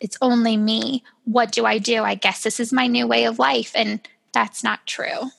it's 0.00 0.18
only 0.22 0.56
me. 0.56 1.04
What 1.24 1.52
do 1.52 1.66
I 1.66 1.78
do? 1.78 2.02
I 2.02 2.14
guess 2.14 2.42
this 2.42 2.58
is 2.58 2.72
my 2.72 2.86
new 2.86 3.06
way 3.06 3.24
of 3.24 3.38
life. 3.38 3.72
And 3.74 4.00
that's 4.32 4.64
not 4.64 4.86
true. 4.86 5.30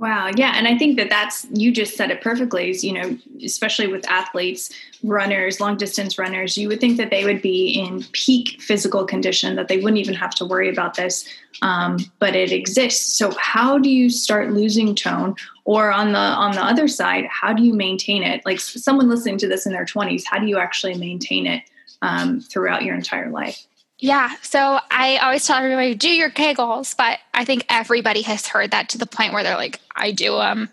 Wow. 0.00 0.32
Yeah. 0.36 0.52
And 0.56 0.66
I 0.66 0.76
think 0.76 0.96
that 0.96 1.08
that's, 1.08 1.46
you 1.52 1.72
just 1.72 1.96
said 1.96 2.10
it 2.10 2.20
perfectly, 2.20 2.76
you 2.80 2.92
know, 2.92 3.16
especially 3.44 3.86
with 3.86 4.06
athletes, 4.10 4.70
runners, 5.04 5.60
long 5.60 5.76
distance 5.76 6.18
runners, 6.18 6.58
you 6.58 6.66
would 6.68 6.80
think 6.80 6.96
that 6.96 7.10
they 7.10 7.24
would 7.24 7.40
be 7.40 7.68
in 7.68 8.02
peak 8.12 8.60
physical 8.60 9.04
condition, 9.04 9.54
that 9.54 9.68
they 9.68 9.78
wouldn't 9.78 9.98
even 9.98 10.14
have 10.14 10.34
to 10.34 10.44
worry 10.44 10.68
about 10.68 10.94
this. 10.94 11.28
Um, 11.62 11.98
but 12.18 12.34
it 12.34 12.50
exists. 12.50 13.16
So 13.16 13.32
how 13.38 13.78
do 13.78 13.88
you 13.88 14.10
start 14.10 14.52
losing 14.52 14.96
tone? 14.96 15.36
Or 15.64 15.92
on 15.92 16.12
the 16.12 16.18
on 16.18 16.52
the 16.52 16.62
other 16.62 16.88
side, 16.88 17.24
how 17.30 17.52
do 17.54 17.62
you 17.62 17.72
maintain 17.72 18.22
it? 18.24 18.44
Like 18.44 18.60
someone 18.60 19.08
listening 19.08 19.38
to 19.38 19.48
this 19.48 19.64
in 19.64 19.72
their 19.72 19.86
20s, 19.86 20.24
how 20.26 20.38
do 20.38 20.46
you 20.46 20.58
actually 20.58 20.94
maintain 20.94 21.46
it 21.46 21.62
um, 22.02 22.40
throughout 22.40 22.82
your 22.82 22.94
entire 22.94 23.30
life? 23.30 23.64
Yeah. 24.04 24.34
So 24.42 24.80
I 24.90 25.16
always 25.16 25.46
tell 25.46 25.56
everybody, 25.56 25.94
do 25.94 26.10
your 26.10 26.28
Kegels, 26.28 26.94
but 26.94 27.20
I 27.32 27.46
think 27.46 27.64
everybody 27.70 28.20
has 28.20 28.46
heard 28.46 28.72
that 28.72 28.90
to 28.90 28.98
the 28.98 29.06
point 29.06 29.32
where 29.32 29.42
they're 29.42 29.56
like, 29.56 29.80
I 29.96 30.10
do 30.10 30.36
them. 30.36 30.68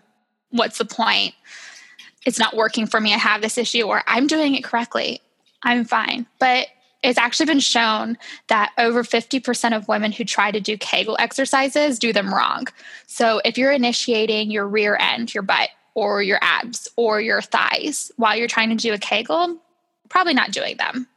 What's 0.50 0.76
the 0.76 0.84
point? 0.84 1.34
It's 2.26 2.38
not 2.38 2.54
working 2.54 2.86
for 2.86 3.00
me. 3.00 3.14
I 3.14 3.16
have 3.16 3.40
this 3.40 3.56
issue, 3.56 3.84
or 3.84 4.02
I'm 4.06 4.26
doing 4.26 4.54
it 4.54 4.62
correctly. 4.62 5.22
I'm 5.62 5.86
fine. 5.86 6.26
But 6.40 6.66
it's 7.02 7.18
actually 7.18 7.46
been 7.46 7.60
shown 7.60 8.18
that 8.48 8.72
over 8.76 9.02
50% 9.02 9.74
of 9.74 9.88
women 9.88 10.12
who 10.12 10.24
try 10.24 10.50
to 10.50 10.60
do 10.60 10.76
Kegel 10.76 11.16
exercises 11.18 11.98
do 11.98 12.12
them 12.12 12.34
wrong. 12.34 12.68
So 13.06 13.40
if 13.46 13.56
you're 13.56 13.72
initiating 13.72 14.50
your 14.50 14.68
rear 14.68 14.94
end, 15.00 15.32
your 15.32 15.42
butt, 15.42 15.70
or 15.94 16.22
your 16.22 16.38
abs, 16.42 16.86
or 16.96 17.18
your 17.18 17.40
thighs 17.40 18.12
while 18.18 18.36
you're 18.36 18.46
trying 18.46 18.68
to 18.68 18.76
do 18.76 18.92
a 18.92 18.98
Kegel, 18.98 19.56
probably 20.10 20.34
not 20.34 20.50
doing 20.50 20.76
them. 20.76 21.08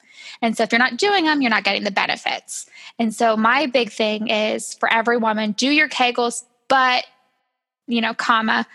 And 0.46 0.56
so 0.56 0.62
if 0.62 0.72
you're 0.72 0.78
not 0.78 0.98
doing 0.98 1.26
them, 1.26 1.42
you're 1.42 1.50
not 1.50 1.64
getting 1.64 1.84
the 1.84 1.90
benefits. 1.90 2.68
And 3.00 3.12
so 3.12 3.36
my 3.36 3.66
big 3.66 3.92
thing 3.92 4.28
is 4.28 4.76
for 4.76 4.88
every 4.94 5.18
woman, 5.18 5.54
do 5.54 5.68
your 5.68 5.90
Kegels, 5.90 6.44
but, 6.68 7.04
you 7.88 8.00
know, 8.00 8.14
comma, 8.14 8.68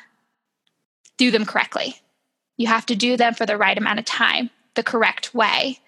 do 1.16 1.30
them 1.30 1.46
correctly. 1.46 1.94
You 2.56 2.66
have 2.66 2.86
to 2.86 2.96
do 2.96 3.16
them 3.16 3.34
for 3.34 3.46
the 3.46 3.56
right 3.56 3.78
amount 3.78 4.00
of 4.00 4.04
time, 4.04 4.50
the 4.74 4.82
correct 4.82 5.32
way. 5.32 5.78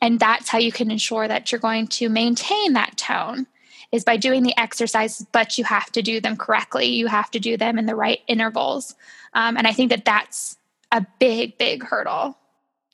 And 0.00 0.20
that's 0.20 0.50
how 0.50 0.58
you 0.58 0.70
can 0.70 0.88
ensure 0.88 1.26
that 1.26 1.50
you're 1.50 1.58
going 1.58 1.88
to 1.88 2.08
maintain 2.08 2.74
that 2.74 2.96
tone 2.96 3.48
is 3.90 4.04
by 4.04 4.16
doing 4.16 4.44
the 4.44 4.56
exercises, 4.56 5.26
but 5.32 5.58
you 5.58 5.64
have 5.64 5.90
to 5.90 6.02
do 6.02 6.20
them 6.20 6.36
correctly. 6.36 6.86
You 6.86 7.08
have 7.08 7.32
to 7.32 7.40
do 7.40 7.56
them 7.56 7.76
in 7.76 7.86
the 7.86 7.96
right 7.96 8.20
intervals. 8.28 8.94
Um, 9.32 9.56
and 9.56 9.66
I 9.66 9.72
think 9.72 9.90
that 9.90 10.04
that's 10.04 10.58
a 10.92 11.04
big, 11.18 11.58
big 11.58 11.82
hurdle. 11.82 12.38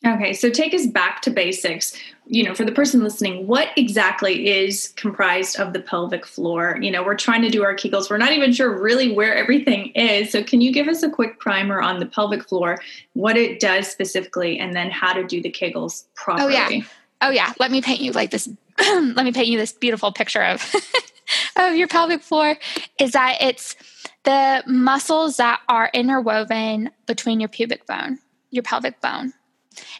Okay, 0.06 0.32
so 0.32 0.48
take 0.48 0.72
us 0.72 0.86
back 0.86 1.20
to 1.22 1.30
basics. 1.30 1.94
You 2.26 2.44
know, 2.44 2.54
for 2.54 2.64
the 2.64 2.72
person 2.72 3.02
listening, 3.02 3.46
what 3.46 3.68
exactly 3.76 4.48
is 4.48 4.94
comprised 4.96 5.58
of 5.58 5.74
the 5.74 5.80
pelvic 5.80 6.24
floor? 6.24 6.78
You 6.80 6.90
know, 6.90 7.02
we're 7.02 7.16
trying 7.16 7.42
to 7.42 7.50
do 7.50 7.64
our 7.64 7.74
Kegels. 7.74 8.08
We're 8.08 8.16
not 8.16 8.32
even 8.32 8.52
sure 8.52 8.80
really 8.80 9.12
where 9.12 9.34
everything 9.34 9.88
is. 9.88 10.30
So, 10.30 10.42
can 10.42 10.62
you 10.62 10.72
give 10.72 10.88
us 10.88 11.02
a 11.02 11.10
quick 11.10 11.38
primer 11.38 11.82
on 11.82 11.98
the 11.98 12.06
pelvic 12.06 12.48
floor, 12.48 12.78
what 13.12 13.36
it 13.36 13.60
does 13.60 13.88
specifically, 13.88 14.58
and 14.58 14.74
then 14.74 14.90
how 14.90 15.12
to 15.12 15.24
do 15.26 15.42
the 15.42 15.50
Kegels 15.50 16.04
properly? 16.14 16.54
Oh, 16.54 16.68
yeah. 16.68 16.82
Oh, 17.20 17.30
yeah. 17.30 17.52
Let 17.58 17.70
me 17.70 17.82
paint 17.82 18.00
you 18.00 18.12
like 18.12 18.30
this. 18.30 18.48
let 18.78 19.24
me 19.24 19.32
paint 19.32 19.48
you 19.48 19.58
this 19.58 19.72
beautiful 19.72 20.12
picture 20.12 20.42
of, 20.42 20.74
of 21.56 21.74
your 21.74 21.88
pelvic 21.88 22.22
floor. 22.22 22.56
Is 22.98 23.12
that 23.12 23.36
it's 23.42 23.76
the 24.22 24.62
muscles 24.66 25.36
that 25.36 25.60
are 25.68 25.90
interwoven 25.92 26.90
between 27.06 27.40
your 27.40 27.50
pubic 27.50 27.86
bone, 27.86 28.18
your 28.50 28.62
pelvic 28.62 28.98
bone 29.02 29.34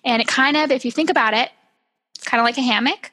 and 0.05 0.21
it 0.21 0.29
kind 0.29 0.57
of, 0.57 0.71
if 0.71 0.85
you 0.85 0.91
think 0.91 1.11
about 1.11 1.35
it, 1.35 1.51
it's 2.17 2.25
kind 2.27 2.41
of 2.41 2.45
like 2.45 2.59
a 2.59 2.63
hammock. 2.63 3.13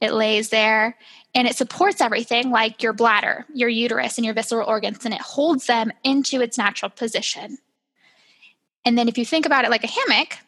It 0.00 0.12
lays 0.12 0.50
there 0.50 0.96
and 1.34 1.48
it 1.48 1.56
supports 1.56 2.00
everything 2.00 2.50
like 2.50 2.82
your 2.82 2.92
bladder, 2.92 3.44
your 3.52 3.68
uterus, 3.68 4.18
and 4.18 4.24
your 4.24 4.34
visceral 4.34 4.68
organs, 4.68 5.04
and 5.04 5.14
it 5.14 5.20
holds 5.20 5.66
them 5.66 5.92
into 6.04 6.40
its 6.40 6.56
natural 6.56 6.90
position. 6.90 7.58
And 8.84 8.96
then 8.96 9.08
if 9.08 9.18
you 9.18 9.24
think 9.24 9.46
about 9.46 9.64
it 9.64 9.70
like 9.70 9.84
a 9.84 9.88
hammock, 9.88 10.38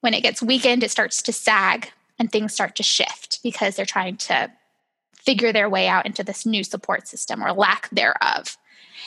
when 0.00 0.14
it 0.14 0.22
gets 0.22 0.42
weakened, 0.42 0.82
it 0.82 0.90
starts 0.90 1.22
to 1.22 1.32
sag 1.32 1.90
and 2.18 2.30
things 2.30 2.52
start 2.52 2.74
to 2.76 2.82
shift 2.82 3.40
because 3.42 3.76
they're 3.76 3.86
trying 3.86 4.16
to 4.16 4.50
figure 5.14 5.52
their 5.52 5.68
way 5.68 5.86
out 5.86 6.06
into 6.06 6.24
this 6.24 6.44
new 6.44 6.64
support 6.64 7.06
system 7.06 7.42
or 7.42 7.52
lack 7.52 7.88
thereof. 7.90 8.56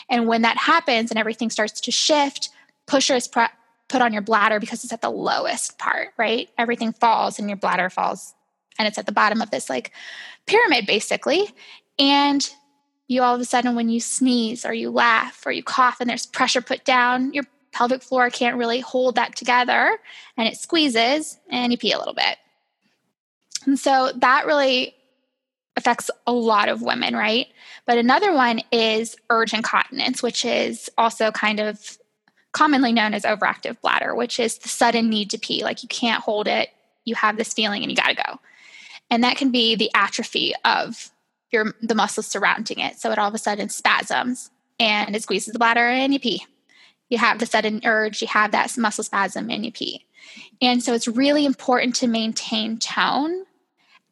And 0.10 0.28
when 0.28 0.44
that 0.44 0.58
happens 0.58 1.12
and 1.12 1.20
everything 1.20 1.50
starts 1.50 1.82
to 1.82 1.92
shift, 1.92 2.50
pushers 2.86 3.28
put 3.88 4.02
on 4.02 4.14
your 4.14 4.22
bladder 4.22 4.60
because 4.60 4.84
it's 4.84 4.94
at 4.94 5.02
the 5.02 5.10
lowest 5.10 5.78
part, 5.78 6.10
right? 6.18 6.50
Everything 6.58 6.94
falls 6.94 7.40
and 7.40 7.50
your 7.50 7.58
bladder 7.58 7.90
falls 7.90 8.34
and 8.78 8.88
it's 8.88 8.98
at 8.98 9.06
the 9.06 9.12
bottom 9.12 9.42
of 9.42 9.52
this 9.52 9.70
like 9.70 9.92
pyramid 10.46 10.86
basically. 10.86 11.50
And 12.00 12.48
you 13.08 13.22
all 13.22 13.36
of 13.36 13.42
a 13.42 13.46
sudden, 13.46 13.76
when 13.76 13.90
you 13.90 14.00
sneeze 14.00 14.66
or 14.66 14.74
you 14.74 14.90
laugh 14.90 15.46
or 15.46 15.52
you 15.52 15.64
cough 15.64 16.02
and 16.02 16.10
there's 16.10 16.26
pressure 16.26 16.62
put 16.62 16.84
down, 16.86 17.34
your 17.34 17.44
pelvic 17.72 18.02
floor 18.02 18.30
can't 18.30 18.58
really 18.58 18.80
hold 18.80 19.16
that 19.16 19.36
together 19.36 20.00
and 20.38 20.48
it 20.48 20.58
squeezes 20.58 21.38
and 21.50 21.72
you 21.72 21.78
pee 21.78 21.92
a 21.92 22.00
little 22.00 22.14
bit. 22.14 22.38
And 23.66 23.78
so 23.78 24.12
that 24.16 24.46
really 24.46 24.96
affects 25.76 26.10
a 26.26 26.32
lot 26.32 26.70
of 26.70 26.82
women, 26.82 27.16
right? 27.16 27.48
But 27.86 27.98
another 27.98 28.34
one 28.34 28.62
is 28.72 29.16
urge 29.30 29.54
incontinence, 29.54 30.24
which 30.24 30.46
is 30.46 30.90
also 30.98 31.32
kind 31.32 31.60
of 31.60 31.98
commonly 32.56 32.94
known 32.94 33.14
as 33.14 33.24
overactive 33.24 33.80
bladder, 33.82 34.16
which 34.16 34.40
is 34.40 34.58
the 34.58 34.70
sudden 34.70 35.10
need 35.10 35.30
to 35.30 35.38
pee. 35.38 35.62
Like 35.62 35.84
you 35.84 35.90
can't 35.90 36.24
hold 36.24 36.48
it, 36.48 36.70
you 37.04 37.14
have 37.14 37.36
this 37.36 37.54
feeling 37.54 37.84
and 37.84 37.92
you 37.92 37.98
got 37.98 38.08
to 38.08 38.16
go. 38.16 38.40
And 39.10 39.26
that 39.26 39.36
can 39.36 39.52
be 39.52 39.76
the 39.76 39.92
atrophy 39.94 40.54
of 40.64 41.12
your 41.52 41.76
the 41.82 41.96
muscles 41.96 42.28
surrounding 42.28 42.80
it. 42.80 42.98
So 42.98 43.12
it 43.12 43.20
all 43.20 43.28
of 43.28 43.34
a 43.34 43.38
sudden 43.38 43.68
spasms 43.68 44.52
and 44.80 45.14
it 45.14 45.22
squeezes 45.22 45.52
the 45.52 45.60
bladder 45.60 45.86
and 45.86 46.14
you 46.14 46.20
pee. 46.20 46.46
You 47.10 47.18
have 47.18 47.40
the 47.40 47.46
sudden 47.46 47.82
urge, 47.84 48.22
you 48.22 48.30
have 48.30 48.52
that 48.52 48.76
muscle 48.78 49.04
spasm 49.04 49.52
and 49.52 49.66
you 49.66 49.74
pee. 49.74 50.06
And 50.62 50.82
so 50.82 50.94
it's 50.94 51.10
really 51.10 51.46
important 51.46 51.96
to 51.98 52.08
maintain 52.08 52.80
tone 52.80 53.44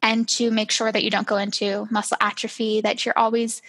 and 0.02 0.28
to 0.30 0.52
make 0.52 0.70
sure 0.70 0.92
that 0.92 1.04
you 1.04 1.10
don't 1.10 1.26
go 1.26 1.38
into 1.38 1.88
muscle 1.90 2.18
atrophy, 2.20 2.82
that 2.82 3.06
you're 3.06 3.18
always 3.18 3.62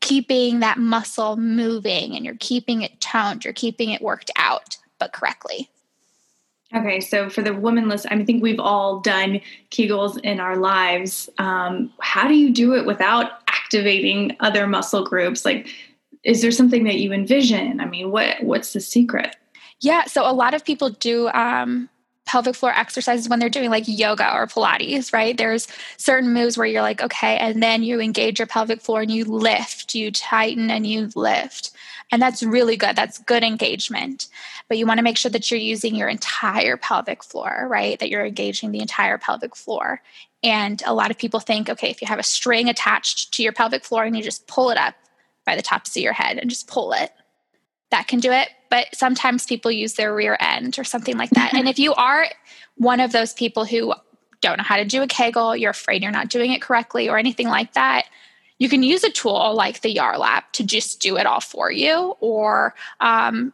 keeping 0.00 0.60
that 0.60 0.78
muscle 0.78 1.36
moving 1.36 2.14
and 2.14 2.24
you're 2.24 2.36
keeping 2.38 2.82
it 2.82 3.00
toned, 3.00 3.44
you're 3.44 3.54
keeping 3.54 3.90
it 3.90 4.02
worked 4.02 4.30
out, 4.36 4.76
but 4.98 5.12
correctly. 5.12 5.68
Okay, 6.74 7.00
so 7.00 7.30
for 7.30 7.40
the 7.40 7.54
woman 7.54 7.88
list, 7.88 8.06
I 8.10 8.22
think 8.24 8.42
we've 8.42 8.60
all 8.60 9.00
done 9.00 9.40
Kegels 9.70 10.18
in 10.22 10.38
our 10.38 10.56
lives. 10.56 11.30
Um, 11.38 11.90
how 12.00 12.28
do 12.28 12.34
you 12.34 12.50
do 12.52 12.74
it 12.74 12.84
without 12.84 13.40
activating 13.48 14.36
other 14.40 14.66
muscle 14.66 15.04
groups? 15.04 15.46
Like, 15.46 15.68
is 16.24 16.42
there 16.42 16.50
something 16.50 16.84
that 16.84 16.96
you 16.96 17.12
envision? 17.12 17.80
I 17.80 17.86
mean, 17.86 18.10
what 18.10 18.42
what's 18.42 18.74
the 18.74 18.80
secret? 18.80 19.34
Yeah, 19.80 20.04
so 20.04 20.28
a 20.28 20.32
lot 20.32 20.52
of 20.52 20.64
people 20.64 20.90
do 20.90 21.28
um, 21.28 21.88
pelvic 22.28 22.54
floor 22.54 22.72
exercises 22.72 23.28
when 23.28 23.38
they're 23.38 23.48
doing 23.48 23.70
like 23.70 23.84
yoga 23.86 24.32
or 24.32 24.46
Pilates, 24.46 25.12
right? 25.12 25.36
There's 25.36 25.66
certain 25.96 26.32
moves 26.32 26.56
where 26.56 26.66
you're 26.66 26.82
like, 26.82 27.02
okay, 27.02 27.38
and 27.38 27.62
then 27.62 27.82
you 27.82 28.00
engage 28.00 28.38
your 28.38 28.46
pelvic 28.46 28.82
floor 28.82 29.00
and 29.00 29.10
you 29.10 29.24
lift, 29.24 29.94
you 29.94 30.10
tighten 30.12 30.70
and 30.70 30.86
you 30.86 31.10
lift. 31.16 31.72
And 32.12 32.22
that's 32.22 32.42
really 32.42 32.76
good. 32.76 32.96
That's 32.96 33.18
good 33.18 33.42
engagement. 33.42 34.28
But 34.68 34.78
you 34.78 34.86
want 34.86 34.98
to 34.98 35.04
make 35.04 35.16
sure 35.16 35.30
that 35.30 35.50
you're 35.50 35.58
using 35.58 35.94
your 35.94 36.08
entire 36.08 36.76
pelvic 36.76 37.24
floor, 37.24 37.66
right? 37.68 37.98
That 37.98 38.10
you're 38.10 38.24
engaging 38.24 38.70
the 38.70 38.80
entire 38.80 39.18
pelvic 39.18 39.56
floor. 39.56 40.02
And 40.42 40.82
a 40.86 40.94
lot 40.94 41.10
of 41.10 41.18
people 41.18 41.40
think, 41.40 41.68
okay, 41.68 41.90
if 41.90 42.00
you 42.00 42.08
have 42.08 42.18
a 42.18 42.22
string 42.22 42.68
attached 42.68 43.32
to 43.34 43.42
your 43.42 43.52
pelvic 43.52 43.84
floor 43.84 44.04
and 44.04 44.16
you 44.16 44.22
just 44.22 44.46
pull 44.46 44.70
it 44.70 44.78
up 44.78 44.94
by 45.44 45.56
the 45.56 45.62
tops 45.62 45.96
of 45.96 46.02
your 46.02 46.12
head 46.12 46.38
and 46.38 46.50
just 46.50 46.68
pull 46.68 46.92
it, 46.92 47.10
that 47.90 48.06
can 48.06 48.20
do 48.20 48.30
it 48.30 48.48
but 48.70 48.86
sometimes 48.94 49.46
people 49.46 49.70
use 49.70 49.94
their 49.94 50.14
rear 50.14 50.36
end 50.40 50.78
or 50.78 50.84
something 50.84 51.16
like 51.16 51.30
that. 51.30 51.54
and 51.54 51.68
if 51.68 51.78
you 51.78 51.94
are 51.94 52.26
one 52.76 53.00
of 53.00 53.12
those 53.12 53.32
people 53.32 53.64
who 53.64 53.94
don't 54.40 54.58
know 54.58 54.64
how 54.64 54.76
to 54.76 54.84
do 54.84 55.02
a 55.02 55.06
Kegel, 55.06 55.56
you're 55.56 55.70
afraid 55.70 56.02
you're 56.02 56.12
not 56.12 56.28
doing 56.28 56.52
it 56.52 56.62
correctly 56.62 57.08
or 57.08 57.18
anything 57.18 57.48
like 57.48 57.72
that, 57.74 58.06
you 58.58 58.68
can 58.68 58.82
use 58.82 59.04
a 59.04 59.10
tool 59.10 59.54
like 59.54 59.80
the 59.80 59.94
Yarlap 59.94 60.44
to 60.52 60.64
just 60.64 61.00
do 61.00 61.16
it 61.16 61.26
all 61.26 61.40
for 61.40 61.70
you. 61.70 62.16
Or 62.20 62.74
um, 63.00 63.52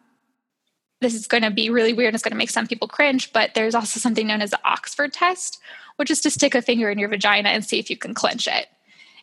this 1.01 1.15
is 1.15 1.27
going 1.27 1.43
to 1.43 1.51
be 1.51 1.71
really 1.71 1.93
weird 1.93 2.09
and 2.09 2.15
it's 2.15 2.25
going 2.25 2.33
to 2.33 2.39
make 2.39 2.51
some 2.51 2.67
people 2.67 2.89
cringe, 2.89 3.33
but 3.33 3.55
there's 3.55 3.75
also 3.75 4.01
something 4.01 4.27
known 4.27 4.43
as 4.43 4.51
the 4.51 4.61
Oxford 4.65 5.13
test, 5.13 5.59
which 5.97 6.11
is 6.11 6.21
to 6.23 6.31
stick 6.31 6.55
a 6.55 6.63
finger 6.63 6.91
in 6.91 6.99
your 6.99 7.09
vagina 7.09 7.51
and 7.51 7.65
see 7.65 7.79
if 7.79 7.91
you 7.91 7.97
can 7.97 8.15
clench 8.15 8.47
it. 8.47 8.67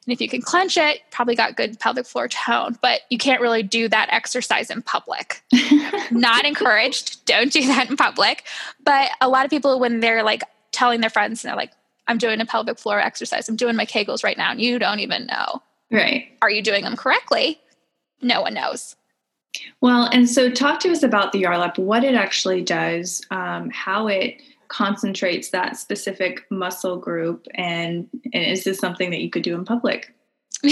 And 0.06 0.14
if 0.14 0.20
you 0.20 0.28
can 0.28 0.42
clench 0.42 0.78
it, 0.78 1.02
probably 1.12 1.36
got 1.36 1.56
good 1.56 1.80
pelvic 1.80 2.08
floor 2.08 2.28
tone, 2.28 2.78
but 2.82 3.02
you 3.10 3.20
can't 3.20 3.40
really 3.40 3.62
do 3.62 3.88
that 3.88 4.10
exercise 4.12 4.72
in 4.72 4.82
public. 4.82 5.44
Not 6.12 6.44
encouraged. 6.46 7.24
Don't 7.26 7.54
do 7.54 7.66
that 7.68 7.90
in 7.90 7.98
public. 7.98 8.44
But 8.84 9.12
a 9.22 9.30
lot 9.30 9.46
of 9.46 9.52
people, 9.52 9.80
when 9.80 10.00
they're 10.00 10.24
like 10.24 10.44
telling 10.72 11.02
their 11.02 11.12
friends, 11.12 11.44
and 11.44 11.50
they're 11.50 11.58
like, 11.58 11.72
I'm 12.08 12.18
doing 12.18 12.42
a 12.42 12.46
pelvic 12.46 12.80
floor 12.80 13.00
exercise, 13.00 13.48
I'm 13.48 13.56
doing 13.56 13.76
my 13.76 13.86
Kegels 13.86 14.24
right 14.24 14.38
now, 14.38 14.52
and 14.52 14.60
you 14.60 14.80
don't 14.80 15.00
even 15.00 15.28
know. 15.28 15.62
Right. 15.92 16.30
Are 16.42 16.50
you 16.50 16.64
doing 16.64 16.84
them 16.84 16.96
correctly? 16.96 17.60
No 18.22 18.42
one 18.42 18.56
knows. 18.56 18.96
Well, 19.82 20.10
and 20.12 20.30
so 20.30 20.50
talk 20.50 20.80
to 20.82 20.92
us 20.92 21.04
about 21.04 21.32
the 21.32 21.44
Yarlap, 21.44 21.78
what 21.78 22.04
it 22.04 22.16
actually 22.16 22.64
does, 22.64 23.22
um, 23.32 23.70
how 23.70 24.08
it 24.08 24.42
concentrates 24.72 25.50
that 25.50 25.76
specific 25.78 26.46
muscle 26.50 26.98
group 26.98 27.46
and, 27.56 28.08
and 28.34 28.44
is 28.44 28.64
this 28.64 28.80
something 28.80 29.12
that 29.12 29.20
you 29.20 29.30
could 29.30 29.44
do 29.44 29.54
in 29.54 29.66
public 29.66 30.14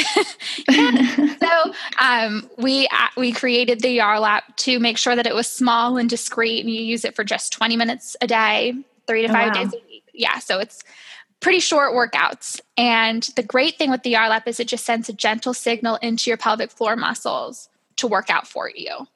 so 0.71 1.73
um, 1.99 2.47
we 2.57 2.87
uh, 2.87 3.07
we 3.17 3.31
created 3.31 3.79
the 3.79 3.97
Yarlap 3.97 4.41
to 4.57 4.79
make 4.79 4.99
sure 4.99 5.15
that 5.15 5.25
it 5.25 5.33
was 5.33 5.47
small 5.47 5.97
and 5.97 6.07
discreet, 6.07 6.59
and 6.59 6.69
you 6.69 6.81
use 6.81 7.03
it 7.03 7.15
for 7.15 7.23
just 7.23 7.51
20 7.53 7.75
minutes 7.75 8.15
a 8.21 8.27
day, 8.27 8.75
three 9.07 9.23
to 9.23 9.29
oh, 9.29 9.33
five 9.33 9.47
wow. 9.47 9.63
days 9.63 9.73
a 9.73 9.77
week. 9.87 10.03
Yeah, 10.13 10.37
so 10.37 10.59
it's 10.59 10.83
pretty 11.39 11.59
short 11.59 11.93
workouts. 11.93 12.59
And 12.77 13.23
the 13.35 13.41
great 13.41 13.77
thing 13.77 13.89
with 13.89 14.03
the 14.03 14.13
Yarlap 14.13 14.43
is 14.47 14.59
it 14.59 14.67
just 14.67 14.85
sends 14.85 15.09
a 15.09 15.13
gentle 15.13 15.53
signal 15.53 15.95
into 16.03 16.29
your 16.29 16.37
pelvic 16.37 16.69
floor 16.69 16.95
muscles 16.95 17.69
to 17.95 18.07
work 18.07 18.29
out 18.29 18.47
for 18.47 18.69
you. 18.73 19.07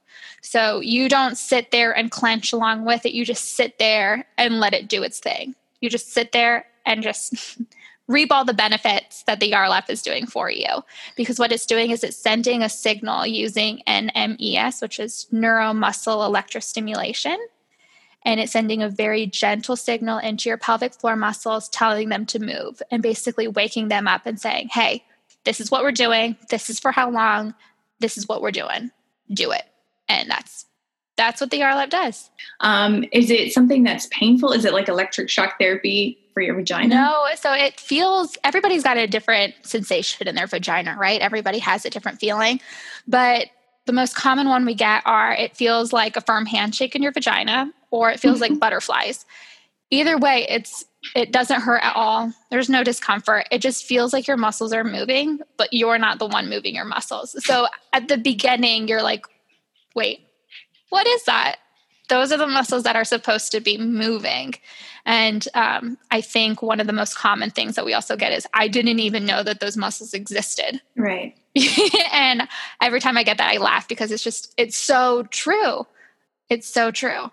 So 0.41 0.81
you 0.81 1.09
don't 1.09 1.37
sit 1.37 1.71
there 1.71 1.95
and 1.95 2.11
clench 2.11 2.53
along 2.53 2.85
with 2.85 3.05
it. 3.05 3.13
You 3.13 3.25
just 3.25 3.55
sit 3.55 3.79
there 3.79 4.25
and 4.37 4.59
let 4.59 4.73
it 4.73 4.87
do 4.87 5.03
its 5.03 5.19
thing. 5.19 5.55
You 5.81 5.89
just 5.89 6.13
sit 6.13 6.31
there 6.31 6.65
and 6.85 7.01
just 7.01 7.57
reap 8.07 8.31
all 8.31 8.45
the 8.45 8.53
benefits 8.53 9.23
that 9.23 9.39
the 9.39 9.51
Yarlap 9.51 9.89
is 9.89 10.01
doing 10.01 10.25
for 10.25 10.49
you. 10.49 10.83
Because 11.15 11.39
what 11.39 11.51
it's 11.51 11.65
doing 11.65 11.91
is 11.91 12.03
it's 12.03 12.17
sending 12.17 12.61
a 12.61 12.69
signal 12.69 13.25
using 13.25 13.81
NMES, 13.87 14.81
which 14.81 14.99
is 14.99 15.27
neuromuscle 15.33 16.29
electrostimulation. 16.29 17.37
And 18.25 18.39
it's 18.39 18.53
sending 18.53 18.81
a 18.81 18.89
very 18.89 19.25
gentle 19.25 19.75
signal 19.75 20.17
into 20.17 20.49
your 20.49 20.57
pelvic 20.57 20.93
floor 20.93 21.15
muscles, 21.15 21.67
telling 21.69 22.09
them 22.09 22.25
to 22.27 22.39
move 22.39 22.81
and 22.89 23.03
basically 23.03 23.47
waking 23.47 23.89
them 23.89 24.07
up 24.07 24.25
and 24.25 24.39
saying, 24.39 24.69
hey, 24.71 25.03
this 25.43 25.59
is 25.59 25.69
what 25.69 25.83
we're 25.83 25.91
doing. 25.91 26.37
This 26.49 26.69
is 26.69 26.79
for 26.79 26.91
how 26.91 27.09
long. 27.09 27.53
This 27.99 28.17
is 28.17 28.27
what 28.27 28.41
we're 28.41 28.51
doing. 28.51 28.91
Do 29.33 29.51
it 29.51 29.63
and 30.07 30.29
that's 30.29 30.65
that's 31.15 31.39
what 31.39 31.51
the 31.51 31.59
Yarlap 31.59 31.89
does. 31.89 32.29
Um, 32.61 33.05
is 33.11 33.29
it 33.29 33.53
something 33.53 33.83
that's 33.83 34.07
painful? 34.07 34.51
Is 34.51 34.65
it 34.65 34.73
like 34.73 34.87
electric 34.87 35.29
shock 35.29 35.59
therapy 35.59 36.17
for 36.33 36.41
your 36.41 36.55
vagina? 36.55 36.95
No, 36.95 37.25
so 37.35 37.53
it 37.53 37.79
feels 37.79 38.35
everybody's 38.43 38.83
got 38.83 38.97
a 38.97 39.05
different 39.05 39.53
sensation 39.61 40.27
in 40.27 40.35
their 40.35 40.47
vagina, 40.47 40.95
right? 40.99 41.21
Everybody 41.21 41.59
has 41.59 41.85
a 41.85 41.89
different 41.89 42.19
feeling. 42.19 42.59
But 43.07 43.47
the 43.85 43.93
most 43.93 44.15
common 44.15 44.49
one 44.49 44.65
we 44.65 44.73
get 44.73 45.03
are 45.05 45.33
it 45.33 45.55
feels 45.55 45.93
like 45.93 46.17
a 46.17 46.21
firm 46.21 46.45
handshake 46.45 46.95
in 46.95 47.03
your 47.03 47.11
vagina 47.11 47.71
or 47.91 48.09
it 48.09 48.19
feels 48.19 48.41
like 48.41 48.57
butterflies. 48.59 49.25
Either 49.91 50.17
way, 50.17 50.47
it's 50.49 50.85
it 51.15 51.31
doesn't 51.31 51.61
hurt 51.61 51.83
at 51.83 51.95
all. 51.95 52.33
There's 52.49 52.69
no 52.69 52.83
discomfort. 52.83 53.45
It 53.51 53.59
just 53.59 53.85
feels 53.85 54.13
like 54.13 54.25
your 54.25 54.37
muscles 54.37 54.73
are 54.73 54.83
moving, 54.83 55.39
but 55.57 55.67
you're 55.71 55.99
not 55.99 56.17
the 56.17 56.25
one 56.25 56.49
moving 56.49 56.73
your 56.73 56.85
muscles. 56.85 57.35
So 57.45 57.67
at 57.91 58.07
the 58.07 58.17
beginning, 58.17 58.87
you're 58.87 59.03
like, 59.03 59.25
wait, 59.95 60.27
what 60.89 61.07
is 61.07 61.23
that? 61.25 61.57
Those 62.09 62.31
are 62.31 62.37
the 62.37 62.47
muscles 62.47 62.83
that 62.83 62.95
are 62.95 63.05
supposed 63.05 63.51
to 63.53 63.61
be 63.61 63.77
moving. 63.77 64.53
And 65.05 65.45
um, 65.53 65.97
I 66.11 66.21
think 66.21 66.61
one 66.61 66.79
of 66.79 66.87
the 66.87 66.93
most 66.93 67.17
common 67.17 67.49
things 67.49 67.75
that 67.75 67.85
we 67.85 67.93
also 67.93 68.15
get 68.15 68.31
is 68.31 68.47
I 68.53 68.67
didn't 68.67 68.99
even 68.99 69.25
know 69.25 69.43
that 69.43 69.59
those 69.59 69.77
muscles 69.77 70.13
existed. 70.13 70.81
Right. 70.95 71.35
and 72.13 72.47
every 72.81 72.99
time 72.99 73.17
I 73.17 73.23
get 73.23 73.37
that, 73.37 73.53
I 73.53 73.57
laugh 73.57 73.87
because 73.87 74.11
it's 74.11 74.23
just, 74.23 74.53
it's 74.57 74.77
so 74.77 75.23
true. 75.23 75.85
It's 76.49 76.67
so 76.67 76.91
true. 76.91 77.31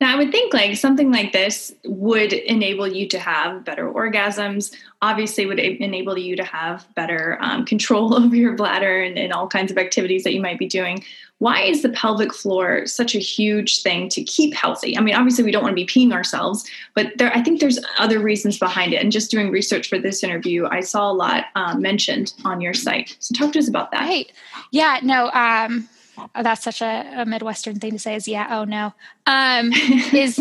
Now, 0.00 0.14
I 0.14 0.16
would 0.16 0.30
think 0.30 0.54
like 0.54 0.76
something 0.76 1.10
like 1.10 1.32
this 1.32 1.74
would 1.84 2.32
enable 2.32 2.86
you 2.86 3.08
to 3.08 3.18
have 3.18 3.64
better 3.64 3.92
orgasms. 3.92 4.72
Obviously, 5.02 5.44
would 5.44 5.58
enable 5.58 6.16
you 6.16 6.36
to 6.36 6.44
have 6.44 6.86
better 6.94 7.36
um, 7.40 7.64
control 7.64 8.14
over 8.22 8.36
your 8.36 8.54
bladder 8.54 9.02
and, 9.02 9.18
and 9.18 9.32
all 9.32 9.48
kinds 9.48 9.72
of 9.72 9.78
activities 9.78 10.22
that 10.22 10.34
you 10.34 10.40
might 10.40 10.58
be 10.58 10.68
doing. 10.68 11.02
Why 11.38 11.62
is 11.62 11.82
the 11.82 11.88
pelvic 11.90 12.34
floor 12.34 12.84
such 12.86 13.14
a 13.14 13.20
huge 13.20 13.82
thing 13.82 14.08
to 14.10 14.22
keep 14.24 14.54
healthy? 14.54 14.96
I 14.96 15.00
mean, 15.00 15.14
obviously, 15.14 15.44
we 15.44 15.52
don't 15.52 15.62
want 15.62 15.76
to 15.76 15.84
be 15.84 15.86
peeing 15.86 16.12
ourselves, 16.12 16.68
but 16.94 17.12
there, 17.16 17.32
I 17.32 17.42
think 17.42 17.60
there's 17.60 17.78
other 17.98 18.18
reasons 18.18 18.58
behind 18.58 18.92
it. 18.92 19.02
And 19.02 19.12
just 19.12 19.30
doing 19.30 19.50
research 19.50 19.88
for 19.88 19.98
this 19.98 20.24
interview, 20.24 20.66
I 20.66 20.80
saw 20.80 21.10
a 21.10 21.12
lot 21.12 21.46
um, 21.54 21.80
mentioned 21.80 22.34
on 22.44 22.60
your 22.60 22.74
site. 22.74 23.16
So, 23.20 23.34
talk 23.34 23.52
to 23.52 23.58
us 23.60 23.68
about 23.68 23.92
that. 23.92 24.00
Right. 24.00 24.32
Yeah. 24.72 24.98
No. 25.02 25.30
Um, 25.30 25.88
oh, 26.34 26.42
that's 26.42 26.62
such 26.62 26.82
a, 26.82 27.22
a, 27.22 27.26
Midwestern 27.26 27.78
thing 27.78 27.92
to 27.92 27.98
say 27.98 28.14
is, 28.14 28.26
yeah, 28.26 28.48
oh 28.50 28.64
no, 28.64 28.92
um, 29.26 29.72
is 30.12 30.36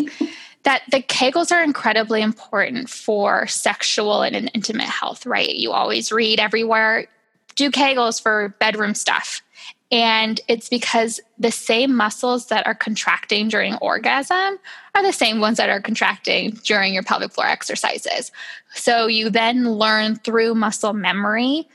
that 0.64 0.84
the 0.92 1.02
Kegels 1.02 1.52
are 1.52 1.64
incredibly 1.64 2.22
important 2.22 2.90
for 2.90 3.48
sexual 3.48 4.22
and 4.22 4.52
intimate 4.54 4.88
health, 4.88 5.26
right? 5.26 5.56
You 5.56 5.72
always 5.72 6.12
read 6.12 6.40
everywhere, 6.40 7.08
do 7.56 7.72
Kegels 7.72 8.22
for 8.22 8.50
bedroom 8.60 8.94
stuff. 8.94 9.42
And 9.90 10.42
it's 10.48 10.68
because 10.68 11.20
the 11.40 11.52
same 11.52 11.96
muscles 11.96 12.48
that 12.48 12.68
are 12.68 12.76
contracting 12.76 13.48
during 13.48 13.76
orgasm 13.76 14.60
are 14.96 15.04
the 15.04 15.14
same 15.14 15.40
ones 15.40 15.58
that 15.58 15.70
are 15.70 15.80
contracting 15.80 16.52
during 16.64 16.94
your 16.94 17.04
pelvic 17.04 17.32
floor 17.32 17.48
exercises. 17.48 18.32
So 18.74 19.08
you 19.08 19.30
then 19.30 19.72
learn 19.72 20.18
through 20.18 20.56
muscle 20.56 20.94
memory 20.94 21.68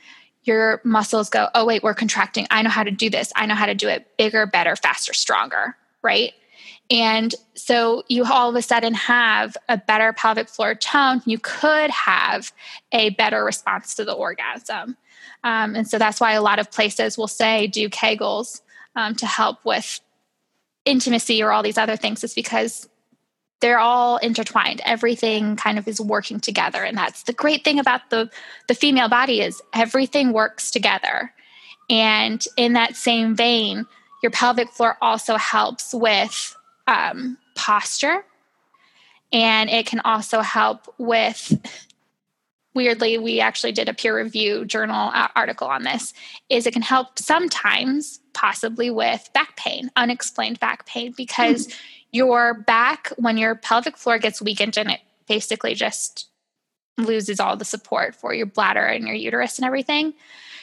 your 0.44 0.80
muscles 0.84 1.30
go, 1.30 1.48
oh, 1.54 1.64
wait, 1.64 1.82
we're 1.82 1.94
contracting. 1.94 2.46
I 2.50 2.62
know 2.62 2.70
how 2.70 2.82
to 2.82 2.90
do 2.90 3.08
this. 3.08 3.32
I 3.36 3.46
know 3.46 3.54
how 3.54 3.66
to 3.66 3.74
do 3.74 3.88
it 3.88 4.16
bigger, 4.16 4.46
better, 4.46 4.74
faster, 4.76 5.14
stronger, 5.14 5.76
right? 6.02 6.32
And 6.90 7.34
so 7.54 8.02
you 8.08 8.24
all 8.24 8.50
of 8.50 8.56
a 8.56 8.62
sudden 8.62 8.94
have 8.94 9.56
a 9.68 9.78
better 9.78 10.12
pelvic 10.12 10.48
floor 10.48 10.74
tone. 10.74 11.22
You 11.24 11.38
could 11.38 11.90
have 11.90 12.52
a 12.90 13.10
better 13.10 13.44
response 13.44 13.94
to 13.94 14.04
the 14.04 14.12
orgasm. 14.12 14.96
Um, 15.44 15.74
and 15.74 15.88
so 15.88 15.98
that's 15.98 16.20
why 16.20 16.32
a 16.32 16.42
lot 16.42 16.58
of 16.58 16.70
places 16.70 17.18
will 17.18 17.28
say 17.28 17.66
do 17.66 17.88
Kegels 17.88 18.60
um, 18.94 19.14
to 19.16 19.26
help 19.26 19.64
with 19.64 20.00
intimacy 20.84 21.42
or 21.42 21.52
all 21.52 21.62
these 21.62 21.78
other 21.78 21.96
things, 21.96 22.22
is 22.24 22.34
because 22.34 22.88
they're 23.60 23.78
all 23.78 24.16
intertwined. 24.18 24.80
Everything 24.84 25.56
kind 25.56 25.78
of 25.78 25.86
is 25.86 26.00
working 26.00 26.40
together. 26.40 26.82
And 26.82 26.96
that's 26.98 27.22
the 27.22 27.32
great 27.32 27.64
thing 27.64 27.78
about 27.78 28.10
the 28.10 28.30
the 28.68 28.74
female 28.74 29.08
body 29.08 29.40
is 29.40 29.62
everything 29.72 30.32
works 30.32 30.70
together. 30.70 31.32
And 31.88 32.44
in 32.56 32.72
that 32.74 32.96
same 32.96 33.34
vein 33.34 33.86
your 34.22 34.30
pelvic 34.30 34.70
floor 34.70 34.96
also 35.02 35.36
helps 35.36 35.92
with 35.92 36.56
um, 36.86 37.36
posture. 37.56 38.24
And 39.32 39.68
it 39.68 39.86
can 39.86 40.00
also 40.00 40.40
help 40.40 40.92
with 40.98 41.58
weirdly 42.74 43.18
we 43.18 43.40
actually 43.40 43.72
did 43.72 43.88
a 43.88 43.94
peer 43.94 44.16
review 44.16 44.64
journal 44.64 45.10
article 45.36 45.68
on 45.68 45.82
this 45.82 46.14
is 46.48 46.66
it 46.66 46.72
can 46.72 46.82
help 46.82 47.18
sometimes 47.18 48.20
possibly 48.32 48.90
with 48.90 49.28
back 49.34 49.56
pain 49.56 49.90
unexplained 49.96 50.58
back 50.60 50.86
pain 50.86 51.12
because 51.16 51.68
mm 51.68 51.74
your 52.12 52.54
back, 52.54 53.10
when 53.16 53.38
your 53.38 53.54
pelvic 53.54 53.96
floor 53.96 54.18
gets 54.18 54.40
weakened 54.40 54.76
and 54.76 54.90
it 54.90 55.00
basically 55.26 55.74
just 55.74 56.28
loses 56.98 57.40
all 57.40 57.56
the 57.56 57.64
support 57.64 58.14
for 58.14 58.34
your 58.34 58.46
bladder 58.46 58.84
and 58.84 59.06
your 59.06 59.16
uterus 59.16 59.58
and 59.58 59.66
everything, 59.66 60.12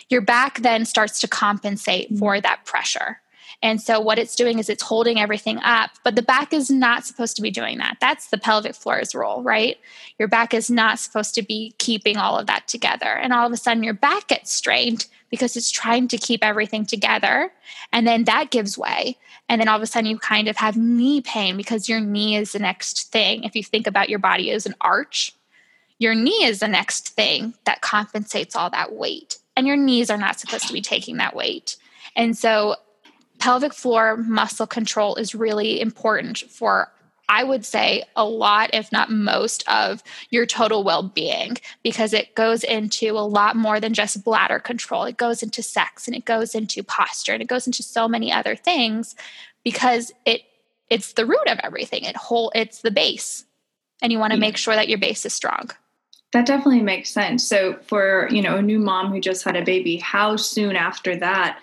your 0.10 0.22
back 0.22 0.60
then 0.60 0.86
starts 0.86 1.20
to 1.22 1.28
compensate 1.28 2.08
for 2.18 2.36
mm-hmm. 2.36 2.42
that 2.42 2.66
pressure. 2.66 3.20
And 3.62 3.82
so 3.82 4.00
what 4.00 4.18
it's 4.18 4.36
doing 4.36 4.58
is 4.58 4.70
it's 4.70 4.84
holding 4.84 5.20
everything 5.20 5.60
up, 5.64 5.92
but 6.04 6.16
the 6.16 6.22
back 6.22 6.54
is 6.54 6.70
not 6.70 7.06
supposed 7.06 7.36
to 7.36 7.42
be 7.42 7.52
doing 7.52 7.78
that. 7.80 7.98
That's 8.00 8.28
the 8.28 8.38
pelvic 8.38 8.74
floor's 8.74 9.14
role, 9.14 9.44
right? 9.44 9.78
Your 10.18 10.30
back 10.30 10.54
is 10.54 10.70
not 10.70 10.98
supposed 10.98 11.36
to 11.36 11.42
be 11.42 11.74
keeping 11.78 12.18
all 12.18 12.38
of 12.38 12.48
that 12.48 12.68
together. 12.68 13.08
And 13.08 13.34
all 13.34 13.46
of 13.46 13.52
a 13.52 13.58
sudden 13.58 13.84
your 13.84 13.94
back 13.94 14.30
gets 14.30 14.54
strained 14.54 15.08
because 15.30 15.58
it's 15.58 15.72
trying 15.72 16.08
to 16.08 16.18
keep 16.18 16.44
everything 16.44 16.86
together. 16.86 17.52
And 17.92 18.08
then 18.08 18.24
that 18.26 18.50
gives 18.50 18.78
way. 18.78 19.18
And 19.50 19.60
then 19.60 19.68
all 19.68 19.78
of 19.78 19.82
a 19.82 19.88
sudden, 19.88 20.10
you 20.10 20.20
kind 20.20 20.48
of 20.48 20.58
have 20.58 20.78
knee 20.78 21.22
pain 21.22 21.58
because 21.58 21.90
your 21.90 22.00
knee 22.00 22.36
is 22.36 22.52
the 22.52 22.60
next 22.60 23.12
thing. 23.12 23.44
If 23.44 23.56
you 23.56 23.64
think 23.64 23.88
about 23.88 24.10
your 24.10 24.20
body 24.20 24.52
as 24.52 24.68
an 24.68 24.76
arch, 24.80 25.34
your 25.98 26.14
knee 26.16 26.46
is 26.46 26.60
the 26.60 26.68
next 26.68 27.10
thing 27.10 27.56
that 27.66 27.82
compensates 27.82 28.56
all 28.56 28.70
that 28.70 28.94
weight. 28.94 29.40
And 29.58 29.68
your 29.68 29.76
knees 29.76 30.10
are 30.10 30.18
not 30.18 30.40
supposed 30.40 30.68
to 30.68 30.74
be 30.74 30.82
taking 30.82 31.18
that 31.18 31.36
weight. 31.36 31.78
And 32.16 32.38
so, 32.38 32.76
pelvic 33.40 33.74
floor 33.74 34.18
muscle 34.18 34.68
control 34.68 35.16
is 35.16 35.34
really 35.34 35.82
important 35.82 36.40
for 36.50 36.92
I 37.32 37.44
would 37.44 37.64
say 37.64 38.04
a 38.16 38.26
lot, 38.26 38.72
if 38.74 38.92
not 38.92 39.12
most, 39.12 39.64
of 39.70 40.02
your 40.32 40.48
total 40.48 40.84
well 40.84 41.04
being 41.04 41.58
because 41.84 42.12
it 42.12 42.34
goes 42.34 42.64
into 42.64 43.12
a 43.12 43.22
lot 43.22 43.56
more 43.56 43.80
than 43.80 43.94
just 43.94 44.24
bladder 44.24 44.58
control. 44.58 45.04
It 45.04 45.18
goes 45.18 45.44
into 45.44 45.62
sex 45.62 46.08
and 46.08 46.16
it 46.16 46.26
goes 46.26 46.56
into 46.56 46.82
posture 46.82 47.34
and 47.34 47.42
it 47.42 47.48
goes 47.48 47.68
into 47.68 47.84
so 47.84 48.08
many 48.08 48.34
other 48.34 48.56
things 48.56 49.16
because 49.64 50.12
it 50.26 50.42
it's 50.90 51.14
the 51.14 51.26
root 51.26 51.48
of 51.48 51.60
everything. 51.62 52.04
It 52.04 52.16
whole 52.16 52.52
it's 52.56 52.82
the 52.82 52.92
base. 52.92 53.46
And 54.02 54.12
you 54.12 54.18
want 54.18 54.34
to 54.34 54.40
make 54.40 54.58
sure 54.58 54.76
that 54.76 54.90
your 54.90 54.98
base 54.98 55.24
is 55.26 55.34
strong. 55.34 55.70
That 56.32 56.48
definitely 56.48 56.82
makes 56.82 57.12
sense. 57.12 57.46
So 57.46 57.78
for, 57.88 58.28
you 58.32 58.42
know, 58.42 58.56
a 58.56 58.62
new 58.62 58.80
mom 58.80 59.12
who 59.12 59.20
just 59.20 59.44
had 59.44 59.56
a 59.56 59.64
baby, 59.64 59.98
how 59.98 60.36
soon 60.36 60.76
after 60.76 61.16
that 61.18 61.60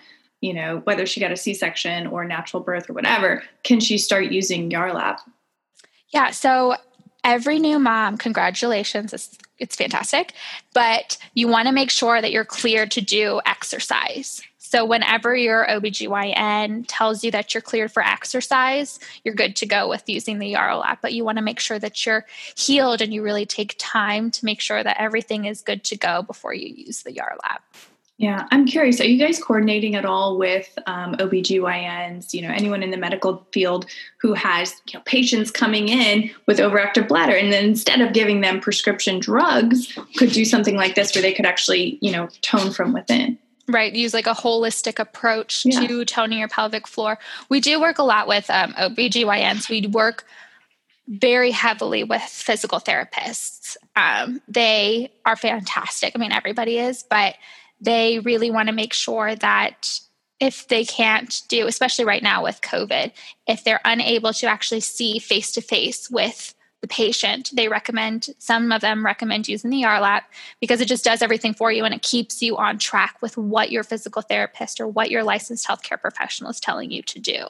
you 0.46 0.54
know, 0.54 0.78
whether 0.85 1.04
she 1.06 1.18
got 1.18 1.32
a 1.32 1.37
C 1.37 1.54
section 1.54 2.06
or 2.06 2.24
natural 2.24 2.62
birth 2.62 2.88
or 2.88 2.92
whatever, 2.92 3.42
can 3.64 3.80
she 3.80 3.98
start 3.98 4.30
using 4.30 4.70
Yarlap? 4.70 5.18
Yeah. 6.11 6.30
So 6.30 6.76
every 7.24 7.59
new 7.59 7.80
mom, 7.80 8.16
congratulations. 8.16 9.12
It's, 9.12 9.37
it's 9.59 9.74
fantastic. 9.74 10.35
But 10.72 11.18
you 11.35 11.48
want 11.48 11.66
to 11.66 11.72
make 11.72 11.90
sure 11.90 12.22
that 12.22 12.30
you're 12.30 12.44
clear 12.44 12.87
to 12.87 13.00
do 13.00 13.40
exercise. 13.44 14.40
So, 14.59 14.85
whenever 14.85 15.35
your 15.37 15.64
OBGYN 15.64 16.87
tells 16.88 17.22
you 17.22 17.30
that 17.30 17.54
you're 17.54 17.61
cleared 17.61 17.92
for 17.92 18.02
exercise, 18.02 18.98
you're 19.22 19.35
good 19.35 19.54
to 19.56 19.66
go 19.66 19.88
with 19.88 20.02
using 20.09 20.40
the 20.40 20.54
Yarlap. 20.54 20.98
But 21.00 21.12
you 21.12 21.24
want 21.24 21.38
to 21.38 21.42
make 21.42 21.61
sure 21.61 21.78
that 21.78 22.04
you're 22.04 22.26
healed 22.56 23.00
and 23.00 23.14
you 23.14 23.22
really 23.22 23.46
take 23.46 23.76
time 23.78 24.32
to 24.32 24.44
make 24.44 24.61
sure 24.61 24.82
that 24.82 25.00
everything 25.00 25.44
is 25.44 25.62
good 25.62 25.85
to 25.85 25.96
go 25.96 26.22
before 26.22 26.52
you 26.52 26.74
use 26.74 27.04
the 27.04 27.12
Yarlap. 27.12 27.61
Yeah, 28.18 28.46
I'm 28.50 28.64
curious. 28.64 28.98
Are 29.00 29.05
you 29.05 29.18
guys 29.18 29.42
coordinating 29.42 29.94
at 29.94 30.07
all 30.07 30.38
with 30.38 30.79
um, 30.87 31.16
OBGYNs, 31.16 32.33
you 32.33 32.40
know, 32.40 32.48
anyone 32.48 32.83
in 32.83 32.90
the 32.90 32.96
medical 32.96 33.46
field 33.52 33.85
who 34.18 34.33
has 34.33 34.74
you 34.87 34.98
know, 34.98 35.02
patients 35.05 35.50
coming 35.50 35.88
in 35.88 36.31
with 36.46 36.59
overactive 36.59 37.09
bladder 37.09 37.37
and 37.37 37.52
then 37.52 37.64
instead 37.64 38.00
of 38.00 38.14
giving 38.14 38.40
them 38.40 38.59
prescription 38.59 39.20
drugs, 39.20 39.98
could 40.16 40.33
do 40.33 40.46
something 40.46 40.76
like 40.76 40.94
this 40.94 41.14
where 41.14 41.20
they 41.20 41.33
could 41.33 41.44
actually, 41.44 41.98
you 42.00 42.11
know, 42.11 42.29
tone 42.40 42.70
from 42.70 42.94
within? 42.94 43.38
Right, 43.68 43.92
use 43.92 44.14
like 44.14 44.26
a 44.26 44.33
holistic 44.33 44.98
approach 44.98 45.66
yeah. 45.66 45.87
to 45.87 46.05
toning 46.07 46.38
your 46.38 46.48
pelvic 46.48 46.87
floor. 46.87 47.18
We 47.50 47.61
do 47.61 47.79
work 47.81 47.98
a 47.98 48.05
lot 48.05 48.29
with 48.29 48.48
um, 48.48 48.72
OBGYNs. 48.74 49.68
We 49.68 49.88
work 49.88 50.24
very 51.09 51.50
heavily 51.50 52.02
with 52.02 52.22
physical 52.22 52.81
therapists. 52.81 53.76
Um, 53.94 54.40
they 54.48 55.11
are 55.26 55.37
fantastic. 55.37 56.12
I 56.14 56.18
mean, 56.18 56.33
everybody 56.33 56.79
is, 56.79 57.02
but 57.02 57.35
they 57.80 58.18
really 58.20 58.50
want 58.50 58.68
to 58.68 58.74
make 58.74 58.92
sure 58.92 59.34
that 59.36 60.00
if 60.38 60.68
they 60.68 60.84
can't 60.84 61.42
do, 61.48 61.66
especially 61.66 62.04
right 62.04 62.22
now 62.22 62.42
with 62.42 62.60
COVID, 62.60 63.12
if 63.46 63.64
they're 63.64 63.80
unable 63.84 64.32
to 64.34 64.46
actually 64.46 64.80
see 64.80 65.18
face 65.18 65.52
to 65.52 65.60
face 65.60 66.10
with 66.10 66.54
the 66.82 66.88
patient, 66.88 67.50
they 67.54 67.68
recommend, 67.68 68.28
some 68.38 68.70
of 68.70 68.82
them 68.82 69.04
recommend 69.04 69.48
using 69.48 69.70
the 69.70 69.82
Yarlap 69.82 70.22
because 70.60 70.80
it 70.80 70.88
just 70.88 71.04
does 71.04 71.22
everything 71.22 71.54
for 71.54 71.72
you 71.72 71.84
and 71.84 71.94
it 71.94 72.02
keeps 72.02 72.42
you 72.42 72.56
on 72.56 72.78
track 72.78 73.16
with 73.22 73.36
what 73.38 73.72
your 73.72 73.82
physical 73.82 74.20
therapist 74.20 74.78
or 74.78 74.86
what 74.86 75.10
your 75.10 75.24
licensed 75.24 75.66
healthcare 75.66 76.00
professional 76.00 76.50
is 76.50 76.60
telling 76.60 76.90
you 76.90 77.02
to 77.02 77.18
do. 77.18 77.46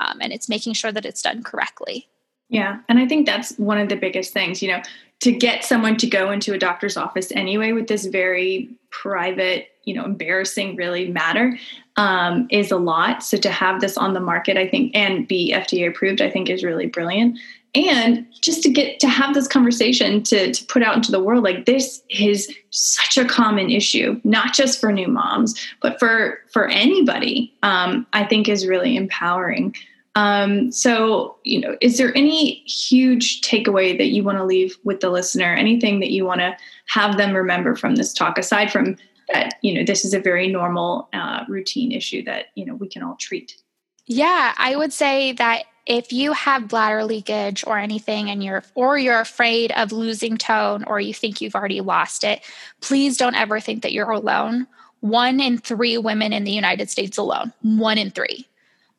Um, 0.00 0.18
and 0.20 0.32
it's 0.32 0.48
making 0.48 0.74
sure 0.74 0.92
that 0.92 1.04
it's 1.04 1.22
done 1.22 1.42
correctly. 1.42 2.08
Yeah. 2.48 2.80
And 2.88 2.98
I 2.98 3.06
think 3.06 3.26
that's 3.26 3.58
one 3.58 3.78
of 3.78 3.88
the 3.88 3.96
biggest 3.96 4.32
things. 4.32 4.62
You 4.62 4.68
know, 4.68 4.82
to 5.20 5.32
get 5.32 5.64
someone 5.64 5.96
to 5.96 6.06
go 6.06 6.30
into 6.30 6.52
a 6.52 6.58
doctor's 6.58 6.96
office 6.96 7.32
anyway 7.32 7.72
with 7.72 7.88
this 7.88 8.06
very 8.06 8.68
private, 8.90 9.68
you 9.84 9.94
know, 9.94 10.04
embarrassing 10.04 10.76
really 10.76 11.08
matter 11.08 11.58
um, 11.96 12.46
is 12.50 12.70
a 12.70 12.76
lot. 12.76 13.22
So 13.22 13.36
to 13.38 13.50
have 13.50 13.80
this 13.80 13.96
on 13.96 14.14
the 14.14 14.20
market, 14.20 14.56
I 14.56 14.68
think, 14.68 14.94
and 14.94 15.26
be 15.26 15.52
FDA 15.52 15.88
approved, 15.88 16.20
I 16.20 16.30
think 16.30 16.48
is 16.48 16.62
really 16.62 16.86
brilliant. 16.86 17.38
And 17.74 18.26
just 18.40 18.62
to 18.62 18.70
get 18.70 18.98
to 19.00 19.08
have 19.08 19.34
this 19.34 19.46
conversation 19.46 20.22
to, 20.24 20.52
to 20.52 20.64
put 20.66 20.82
out 20.82 20.96
into 20.96 21.10
the 21.10 21.22
world, 21.22 21.44
like 21.44 21.66
this 21.66 22.02
is 22.08 22.52
such 22.70 23.18
a 23.18 23.26
common 23.26 23.70
issue, 23.70 24.20
not 24.24 24.54
just 24.54 24.80
for 24.80 24.90
new 24.90 25.08
moms, 25.08 25.54
but 25.82 25.98
for 25.98 26.38
for 26.50 26.68
anybody. 26.68 27.52
Um, 27.62 28.06
I 28.14 28.24
think 28.24 28.48
is 28.48 28.66
really 28.66 28.96
empowering. 28.96 29.74
Um, 30.18 30.72
so, 30.72 31.36
you 31.44 31.60
know, 31.60 31.76
is 31.80 31.96
there 31.96 32.10
any 32.16 32.54
huge 32.66 33.40
takeaway 33.40 33.96
that 33.96 34.08
you 34.08 34.24
want 34.24 34.38
to 34.38 34.44
leave 34.44 34.76
with 34.82 34.98
the 34.98 35.10
listener? 35.10 35.54
Anything 35.54 36.00
that 36.00 36.10
you 36.10 36.24
want 36.24 36.40
to 36.40 36.56
have 36.86 37.16
them 37.16 37.36
remember 37.36 37.76
from 37.76 37.94
this 37.94 38.12
talk, 38.12 38.36
aside 38.36 38.72
from 38.72 38.96
that, 39.32 39.54
you 39.62 39.72
know, 39.72 39.84
this 39.84 40.04
is 40.04 40.14
a 40.14 40.18
very 40.18 40.48
normal 40.48 41.08
uh, 41.12 41.44
routine 41.48 41.92
issue 41.92 42.24
that, 42.24 42.46
you 42.56 42.66
know, 42.66 42.74
we 42.74 42.88
can 42.88 43.04
all 43.04 43.14
treat? 43.14 43.62
Yeah, 44.06 44.54
I 44.58 44.74
would 44.74 44.92
say 44.92 45.34
that 45.34 45.66
if 45.86 46.12
you 46.12 46.32
have 46.32 46.66
bladder 46.66 47.04
leakage 47.04 47.62
or 47.64 47.78
anything 47.78 48.28
and 48.28 48.42
you're 48.42 48.64
or 48.74 48.98
you're 48.98 49.20
afraid 49.20 49.70
of 49.70 49.92
losing 49.92 50.36
tone 50.36 50.82
or 50.82 50.98
you 50.98 51.14
think 51.14 51.40
you've 51.40 51.54
already 51.54 51.80
lost 51.80 52.24
it, 52.24 52.40
please 52.80 53.16
don't 53.16 53.36
ever 53.36 53.60
think 53.60 53.82
that 53.82 53.92
you're 53.92 54.10
alone. 54.10 54.66
One 54.98 55.38
in 55.38 55.58
3 55.58 55.96
women 55.98 56.32
in 56.32 56.42
the 56.42 56.50
United 56.50 56.90
States 56.90 57.18
alone, 57.18 57.52
one 57.62 57.98
in 57.98 58.10
3 58.10 58.48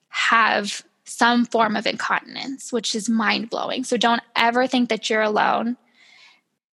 have 0.08 0.82
some 1.09 1.45
form 1.45 1.75
of 1.75 1.87
incontinence, 1.87 2.71
which 2.71 2.95
is 2.95 3.09
mind 3.09 3.49
blowing. 3.49 3.83
So 3.83 3.97
don't 3.97 4.21
ever 4.35 4.67
think 4.67 4.89
that 4.89 5.09
you're 5.09 5.21
alone. 5.21 5.77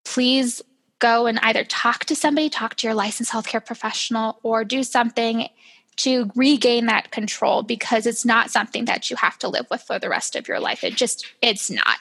Please 0.05 0.63
go 0.99 1.27
and 1.27 1.39
either 1.41 1.65
talk 1.65 2.05
to 2.07 2.17
somebody, 2.17 2.49
talk 2.49 2.77
to 2.77 2.87
your 2.87 2.95
licensed 2.95 3.33
healthcare 3.33 3.65
professional, 3.65 4.39
or 4.43 4.65
do 4.65 4.83
something 4.83 5.49
to 5.97 6.31
regain 6.35 6.87
that 6.87 7.11
control 7.11 7.63
because 7.63 8.07
it's 8.07 8.25
not 8.25 8.51
something 8.51 8.85
that 8.85 9.11
you 9.11 9.17
have 9.17 9.39
to 9.39 9.49
live 9.49 9.67
with 9.71 9.83
for 9.83 9.99
the 9.99 10.09
rest 10.09 10.37
of 10.37 10.47
your 10.47 10.61
life. 10.61 10.85
It 10.85 10.95
just, 10.95 11.27
it's 11.41 11.71
not. 11.71 11.99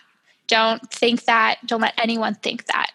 Don't 0.47 0.81
think 0.91 1.25
that. 1.25 1.59
Don't 1.65 1.81
let 1.81 1.93
anyone 1.97 2.35
think 2.35 2.65
that. 2.65 2.91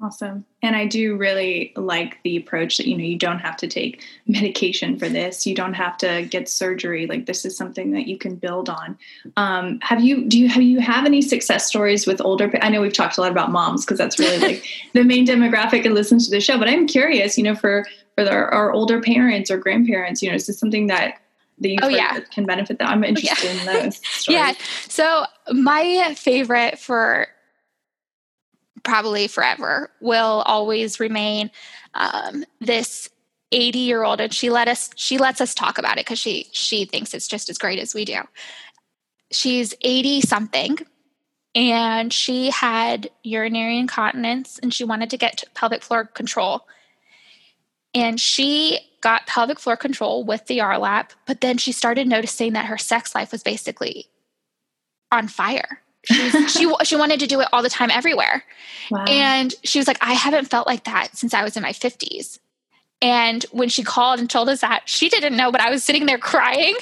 Awesome. 0.00 0.44
And 0.62 0.76
I 0.76 0.86
do 0.86 1.16
really 1.16 1.72
like 1.74 2.22
the 2.22 2.36
approach 2.36 2.76
that, 2.76 2.86
you 2.86 2.96
know, 2.96 3.02
you 3.02 3.18
don't 3.18 3.40
have 3.40 3.56
to 3.56 3.66
take 3.66 4.04
medication 4.26 4.96
for 4.96 5.08
this. 5.08 5.44
You 5.44 5.56
don't 5.56 5.74
have 5.74 5.96
to 5.98 6.24
get 6.30 6.48
surgery. 6.48 7.06
Like 7.06 7.26
this 7.26 7.44
is 7.44 7.56
something 7.56 7.90
that 7.92 8.06
you 8.06 8.16
can 8.16 8.36
build 8.36 8.68
on. 8.68 8.96
Um, 9.36 9.80
have 9.82 10.00
you, 10.00 10.24
do 10.24 10.38
you, 10.38 10.48
have 10.48 10.62
you 10.62 10.78
have 10.78 11.04
any 11.04 11.20
success 11.20 11.66
stories 11.66 12.06
with 12.06 12.20
older, 12.20 12.48
I 12.62 12.68
know 12.68 12.80
we've 12.80 12.92
talked 12.92 13.18
a 13.18 13.20
lot 13.20 13.32
about 13.32 13.50
moms 13.50 13.84
because 13.84 13.98
that's 13.98 14.20
really 14.20 14.38
like 14.38 14.64
the 14.92 15.02
main 15.02 15.26
demographic 15.26 15.84
and 15.84 15.94
listens 15.94 16.26
to 16.26 16.30
the 16.30 16.40
show, 16.40 16.58
but 16.58 16.68
I'm 16.68 16.86
curious, 16.86 17.36
you 17.36 17.42
know, 17.42 17.56
for, 17.56 17.84
for 18.14 18.22
the, 18.22 18.30
our 18.30 18.70
older 18.72 19.00
parents 19.00 19.50
or 19.50 19.58
grandparents, 19.58 20.22
you 20.22 20.28
know, 20.28 20.36
is 20.36 20.46
this 20.46 20.58
something 20.58 20.86
that 20.88 21.20
that 21.60 21.70
you 21.70 21.78
oh, 21.82 21.88
yeah. 21.88 22.20
can 22.32 22.46
benefit 22.46 22.78
them? 22.78 22.86
I'm 22.86 23.02
interested 23.02 23.52
yeah. 23.52 23.60
in 23.60 23.66
those. 23.66 23.96
Stories. 24.04 24.28
yeah. 24.28 24.52
So 24.88 25.24
my 25.52 26.14
favorite 26.16 26.78
for 26.78 27.26
probably 28.88 29.28
forever 29.28 29.90
will 30.00 30.42
always 30.46 30.98
remain 30.98 31.50
um, 31.94 32.44
this 32.60 33.10
80 33.52 33.78
year 33.78 34.02
old 34.02 34.20
and 34.20 34.32
she 34.32 34.50
let 34.50 34.68
us 34.68 34.90
she 34.96 35.18
lets 35.18 35.40
us 35.40 35.54
talk 35.54 35.78
about 35.78 35.98
it 35.98 36.06
because 36.06 36.18
she 36.18 36.48
she 36.52 36.84
thinks 36.84 37.14
it's 37.14 37.28
just 37.28 37.48
as 37.48 37.58
great 37.58 37.78
as 37.78 37.94
we 37.94 38.04
do. 38.04 38.20
She's 39.30 39.74
80 39.82 40.22
something 40.22 40.78
and 41.54 42.12
she 42.12 42.50
had 42.50 43.10
urinary 43.22 43.78
incontinence 43.78 44.58
and 44.58 44.72
she 44.72 44.84
wanted 44.84 45.10
to 45.10 45.18
get 45.18 45.44
pelvic 45.54 45.82
floor 45.82 46.04
control. 46.04 46.66
And 47.94 48.20
she 48.20 48.80
got 49.00 49.26
pelvic 49.26 49.58
floor 49.58 49.76
control 49.76 50.24
with 50.24 50.46
the 50.46 50.58
Yarlap, 50.58 51.10
but 51.26 51.40
then 51.40 51.56
she 51.56 51.72
started 51.72 52.06
noticing 52.06 52.52
that 52.52 52.66
her 52.66 52.78
sex 52.78 53.14
life 53.14 53.32
was 53.32 53.42
basically 53.42 54.06
on 55.10 55.28
fire 55.28 55.82
she 56.48 56.72
she 56.84 56.96
wanted 56.96 57.20
to 57.20 57.26
do 57.26 57.40
it 57.40 57.48
all 57.52 57.62
the 57.62 57.68
time 57.68 57.90
everywhere. 57.90 58.44
Wow. 58.90 59.04
And 59.06 59.54
she 59.64 59.78
was 59.78 59.86
like, 59.86 59.98
I 60.00 60.14
haven't 60.14 60.46
felt 60.46 60.66
like 60.66 60.84
that 60.84 61.16
since 61.16 61.34
I 61.34 61.42
was 61.42 61.56
in 61.56 61.62
my 61.62 61.72
50s. 61.72 62.38
And 63.00 63.44
when 63.52 63.68
she 63.68 63.84
called 63.84 64.18
and 64.18 64.28
told 64.28 64.48
us 64.48 64.62
that, 64.62 64.88
she 64.88 65.08
didn't 65.08 65.36
know, 65.36 65.52
but 65.52 65.60
I 65.60 65.70
was 65.70 65.84
sitting 65.84 66.06
there 66.06 66.18
crying. 66.32 66.74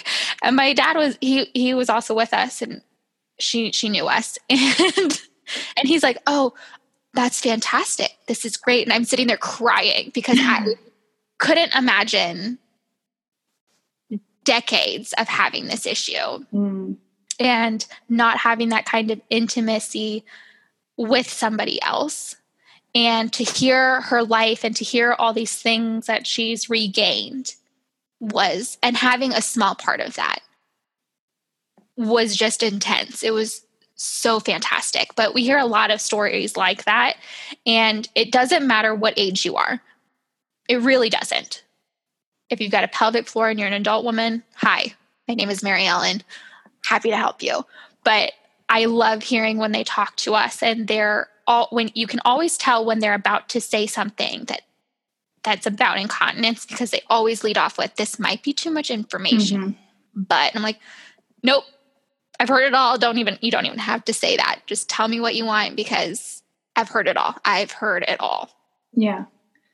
And 0.43 0.57
my 0.57 0.73
dad 0.73 0.97
was 0.97 1.19
he 1.21 1.51
he 1.55 1.75
was 1.75 1.91
also 1.91 2.15
with 2.15 2.33
us 2.33 2.63
and 2.63 2.83
she 3.39 3.73
she 3.73 3.89
knew 3.89 4.07
us. 4.07 4.39
And 4.49 5.21
and 5.77 5.87
he's 5.87 6.03
like, 6.03 6.19
Oh, 6.27 6.55
that's 7.15 7.41
fantastic. 7.41 8.11
This 8.27 8.45
is 8.45 8.57
great. 8.57 8.85
And 8.85 8.93
I'm 8.93 9.05
sitting 9.05 9.29
there 9.29 9.37
crying 9.37 10.11
because 10.13 10.39
I 10.41 10.75
couldn't 11.39 11.75
imagine 11.75 12.59
decades 14.43 15.13
of 15.17 15.29
having 15.29 15.67
this 15.67 15.87
issue. 15.87 16.45
Mm 16.53 16.97
and 17.39 17.87
not 18.09 18.39
having 18.39 18.71
that 18.71 18.87
kind 18.87 19.11
of 19.11 19.21
intimacy 19.31 20.25
with 20.97 21.29
somebody 21.29 21.81
else. 21.83 22.37
And 22.95 23.33
to 23.35 23.45
hear 23.45 24.01
her 24.03 24.23
life 24.23 24.65
and 24.65 24.75
to 24.77 24.85
hear 24.85 25.13
all 25.13 25.33
these 25.33 25.55
things 25.55 26.07
that 26.07 26.27
she's 26.27 26.71
regained 26.71 27.55
was 28.21 28.79
and 28.83 28.97
having 28.97 29.33
a 29.33 29.43
small 29.43 29.75
part 29.75 30.01
of 30.01 30.15
that 30.15 30.39
was 31.97 32.35
just 32.35 32.63
intense. 32.63 33.23
It 33.23 33.35
was 33.35 33.67
so 33.97 34.41
fantastic. 34.41 35.15
But 35.15 35.35
we 35.35 35.43
hear 35.43 35.59
a 35.59 35.67
lot 35.67 35.91
of 35.91 36.01
stories 36.01 36.57
like 36.57 36.85
that 36.85 37.17
and 37.67 38.09
it 38.15 38.33
doesn't 38.33 38.67
matter 38.67 38.95
what 38.95 39.15
age 39.19 39.45
you 39.45 39.57
are. 39.57 39.81
It 40.69 40.81
really 40.81 41.11
doesn't. 41.11 41.63
If 42.49 42.61
you've 42.61 42.73
got 42.73 42.85
a 42.85 42.89
pelvic 42.89 43.27
floor 43.27 43.51
and 43.51 43.59
you're 43.59 43.69
an 43.69 43.75
adult 43.75 44.05
woman 44.05 44.43
hi 44.55 44.95
my 45.29 45.35
name 45.35 45.51
is 45.51 45.63
mary 45.63 45.87
ellen 45.87 46.23
happy 46.87 47.11
to 47.11 47.17
help 47.17 47.43
you. 47.43 47.65
But 48.05 48.33
I 48.69 48.87
love 48.87 49.23
hearing 49.23 49.59
when 49.59 49.73
they 49.73 49.85
talk 49.85 50.17
to 50.17 50.35
us 50.35 50.63
and 50.63 50.89
they're 50.89 51.29
all 51.47 51.69
when 51.71 51.91
you 51.95 52.07
can 52.07 52.21
always 52.25 52.57
tell 52.57 52.85
when 52.85 52.99
they're 52.99 53.15
about 53.15 53.49
to 53.51 53.61
say 53.61 53.87
something 53.87 54.45
that 54.45 54.63
that's 55.43 55.67
about 55.67 55.99
incontinence 55.99 56.67
because 56.67 56.91
they 56.91 57.03
always 57.09 57.45
lead 57.45 57.57
off 57.57 57.79
with 57.79 57.95
this 57.95 58.19
might 58.19 58.43
be 58.43 58.53
too 58.53 58.71
much 58.71 58.91
information. 58.91 59.61
Mm-hmm. 59.61 60.23
But 60.23 60.57
I'm 60.57 60.63
like, 60.63 60.81
nope, 61.45 61.65
I've 62.41 62.49
heard 62.49 62.65
it 62.65 62.75
all. 62.75 62.99
Don't 62.99 63.19
even 63.19 63.39
you 63.41 63.51
don't 63.51 63.67
even 63.67 63.79
have 63.79 64.05
to 64.07 64.13
say 64.13 64.37
that. 64.37 64.61
Just 64.67 64.89
tell 64.89 65.07
me 65.07 65.21
what 65.21 65.35
you 65.35 65.45
want 65.45 65.77
because 65.77 66.43
I've 66.75 66.89
heard 66.89 67.07
it 67.07 67.17
all. 67.17 67.37
I've 67.45 67.71
heard 67.71 68.05
it 68.09 68.21
all. 68.21 68.51
Yeah 68.93 69.27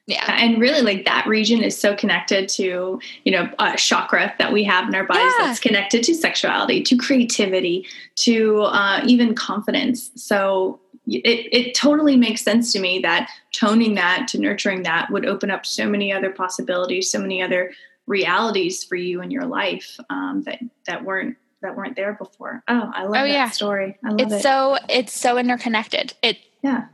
yeah. 0.06 0.36
And 0.36 0.60
really 0.60 0.82
like 0.82 1.04
that 1.04 1.26
region 1.26 1.62
is 1.62 1.78
so 1.78 1.94
connected 1.94 2.48
to 2.50 3.00
you 3.24 3.32
know 3.32 3.48
a 3.58 3.76
chakra 3.76 4.34
that 4.38 4.52
we 4.52 4.64
have 4.64 4.88
in 4.88 4.94
our 4.94 5.04
bodies 5.04 5.32
yeah. 5.38 5.46
that's 5.46 5.60
connected 5.60 6.02
to 6.04 6.14
sexuality 6.14 6.82
to 6.82 6.96
creativity 6.96 7.86
to 8.16 8.62
uh, 8.62 9.00
even 9.06 9.34
confidence. 9.34 10.10
So 10.16 10.80
it, 11.06 11.48
it 11.52 11.74
totally 11.74 12.16
makes 12.16 12.42
sense 12.42 12.72
to 12.72 12.80
me 12.80 12.98
that 13.00 13.30
toning 13.52 13.94
that 13.94 14.26
to 14.28 14.40
nurturing 14.40 14.82
that 14.84 15.10
would 15.10 15.26
open 15.26 15.50
up 15.50 15.66
so 15.66 15.88
many 15.88 16.12
other 16.12 16.30
possibilities 16.30 17.10
so 17.10 17.18
many 17.18 17.42
other 17.42 17.72
realities 18.06 18.84
for 18.84 18.96
you 18.96 19.20
in 19.20 19.30
your 19.30 19.44
life 19.44 19.98
um, 20.10 20.42
that 20.46 20.60
that 20.86 21.04
weren't 21.04 21.36
that 21.60 21.76
weren't 21.76 21.94
there 21.94 22.14
before. 22.14 22.64
Oh 22.66 22.90
i 22.92 23.04
love 23.04 23.10
oh, 23.10 23.12
that 23.12 23.28
yeah. 23.28 23.50
story. 23.50 23.96
I 24.04 24.10
love 24.10 24.20
it's 24.20 24.32
it. 24.32 24.42
so 24.42 24.78
it's 24.88 25.18
so 25.18 25.38
interconnected. 25.38 26.12
It 26.22 26.38
yeah. 26.60 26.86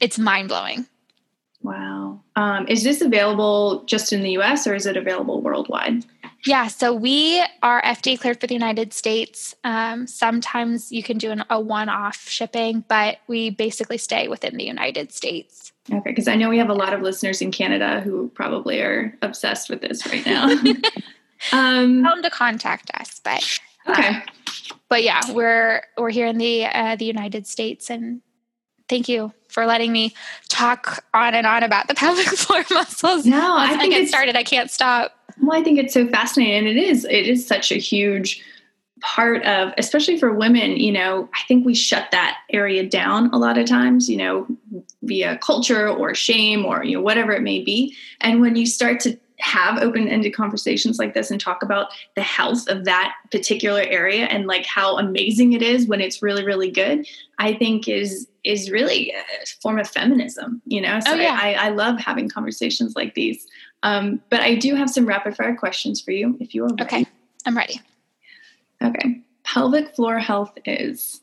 it's 0.00 0.18
mind-blowing 0.18 0.86
Wow. 1.64 2.20
Um, 2.36 2.68
is 2.68 2.84
this 2.84 3.00
available 3.00 3.84
just 3.86 4.12
in 4.12 4.22
the 4.22 4.32
US 4.32 4.66
or 4.66 4.74
is 4.74 4.84
it 4.84 4.98
available 4.98 5.40
worldwide? 5.40 6.04
Yeah, 6.46 6.68
so 6.68 6.92
we 6.92 7.42
are 7.62 7.80
FDA 7.82 8.20
cleared 8.20 8.38
for 8.38 8.46
the 8.46 8.52
United 8.52 8.92
States. 8.92 9.54
Um, 9.64 10.06
sometimes 10.06 10.92
you 10.92 11.02
can 11.02 11.16
do 11.16 11.30
an, 11.30 11.42
a 11.48 11.58
one 11.58 11.88
off 11.88 12.28
shipping, 12.28 12.84
but 12.86 13.16
we 13.28 13.48
basically 13.48 13.96
stay 13.96 14.28
within 14.28 14.58
the 14.58 14.64
United 14.64 15.10
States. 15.10 15.72
Okay, 15.90 16.10
because 16.10 16.28
I 16.28 16.34
know 16.34 16.50
we 16.50 16.58
have 16.58 16.68
a 16.68 16.74
lot 16.74 16.92
of 16.92 17.00
listeners 17.00 17.40
in 17.40 17.50
Canada 17.50 18.02
who 18.02 18.28
probably 18.34 18.82
are 18.82 19.16
obsessed 19.22 19.70
with 19.70 19.80
this 19.80 20.06
right 20.06 20.24
now. 20.26 20.50
um, 21.52 22.02
Tell 22.02 22.14
them 22.14 22.22
to 22.22 22.30
contact 22.30 22.90
us, 22.92 23.22
but 23.24 23.42
okay. 23.88 24.08
Uh, 24.08 24.20
but 24.90 25.02
yeah, 25.02 25.20
we're 25.32 25.82
we're 25.96 26.10
here 26.10 26.26
in 26.26 26.36
the 26.36 26.66
uh, 26.66 26.96
the 26.96 27.06
United 27.06 27.46
States, 27.46 27.88
and 27.88 28.20
thank 28.88 29.08
you 29.08 29.32
for 29.54 29.66
letting 29.66 29.92
me 29.92 30.12
talk 30.48 31.04
on 31.14 31.32
and 31.32 31.46
on 31.46 31.62
about 31.62 31.86
the 31.86 31.94
pelvic 31.94 32.26
floor 32.26 32.64
muscles. 32.70 33.24
No, 33.24 33.56
I 33.56 33.68
think 33.68 33.94
I 33.94 34.00
get 34.00 34.08
started, 34.08 34.36
I 34.36 34.42
can't 34.42 34.70
stop. 34.70 35.12
Well, 35.40 35.58
I 35.58 35.62
think 35.62 35.78
it's 35.78 35.94
so 35.94 36.06
fascinating, 36.08 36.58
and 36.58 36.66
it 36.66 36.76
is. 36.76 37.04
It 37.04 37.26
is 37.26 37.46
such 37.46 37.72
a 37.72 37.76
huge 37.76 38.44
part 39.00 39.42
of, 39.44 39.72
especially 39.78 40.18
for 40.18 40.32
women. 40.32 40.76
You 40.76 40.92
know, 40.92 41.28
I 41.34 41.40
think 41.48 41.64
we 41.64 41.74
shut 41.74 42.10
that 42.10 42.38
area 42.50 42.88
down 42.88 43.32
a 43.32 43.38
lot 43.38 43.58
of 43.58 43.66
times. 43.66 44.08
You 44.08 44.16
know, 44.16 44.46
via 45.02 45.38
culture 45.38 45.88
or 45.88 46.14
shame 46.14 46.64
or 46.64 46.84
you 46.84 46.96
know 46.96 47.02
whatever 47.02 47.32
it 47.32 47.42
may 47.42 47.62
be. 47.62 47.96
And 48.20 48.40
when 48.40 48.56
you 48.56 48.66
start 48.66 49.00
to 49.00 49.18
have 49.40 49.82
open-ended 49.82 50.32
conversations 50.32 50.98
like 50.98 51.12
this 51.12 51.30
and 51.30 51.40
talk 51.40 51.62
about 51.62 51.88
the 52.14 52.22
health 52.22 52.68
of 52.68 52.84
that 52.84 53.14
particular 53.32 53.82
area 53.82 54.26
and 54.26 54.46
like 54.46 54.64
how 54.64 54.96
amazing 54.96 55.52
it 55.52 55.60
is 55.60 55.88
when 55.88 56.00
it's 56.00 56.22
really 56.22 56.44
really 56.44 56.70
good 56.70 57.04
i 57.40 57.52
think 57.52 57.88
is 57.88 58.28
is 58.44 58.70
really 58.70 59.10
a 59.10 59.46
form 59.62 59.78
of 59.78 59.88
feminism 59.88 60.62
you 60.66 60.80
know? 60.80 61.00
So 61.00 61.12
oh, 61.12 61.14
yeah. 61.14 61.38
I, 61.40 61.54
I 61.54 61.68
love 61.70 61.98
having 61.98 62.28
conversations 62.28 62.94
like 62.94 63.14
these. 63.14 63.46
Um, 63.82 64.22
but 64.30 64.40
i 64.40 64.54
do 64.54 64.74
have 64.74 64.88
some 64.88 65.06
rapid 65.06 65.36
fire 65.36 65.54
questions 65.54 66.00
for 66.00 66.10
you 66.10 66.36
if 66.40 66.54
you 66.54 66.64
are 66.64 66.68
ready. 66.68 66.84
okay 66.84 67.06
i'm 67.46 67.56
ready. 67.56 67.80
Okay. 68.82 69.20
Pelvic 69.44 69.94
floor 69.94 70.18
health 70.18 70.52
is 70.64 71.20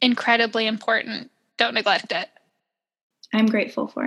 incredibly 0.00 0.66
important. 0.66 1.30
Don't 1.56 1.74
neglect 1.74 2.12
it. 2.12 2.28
I'm 3.32 3.46
grateful 3.46 3.88
for. 3.88 4.06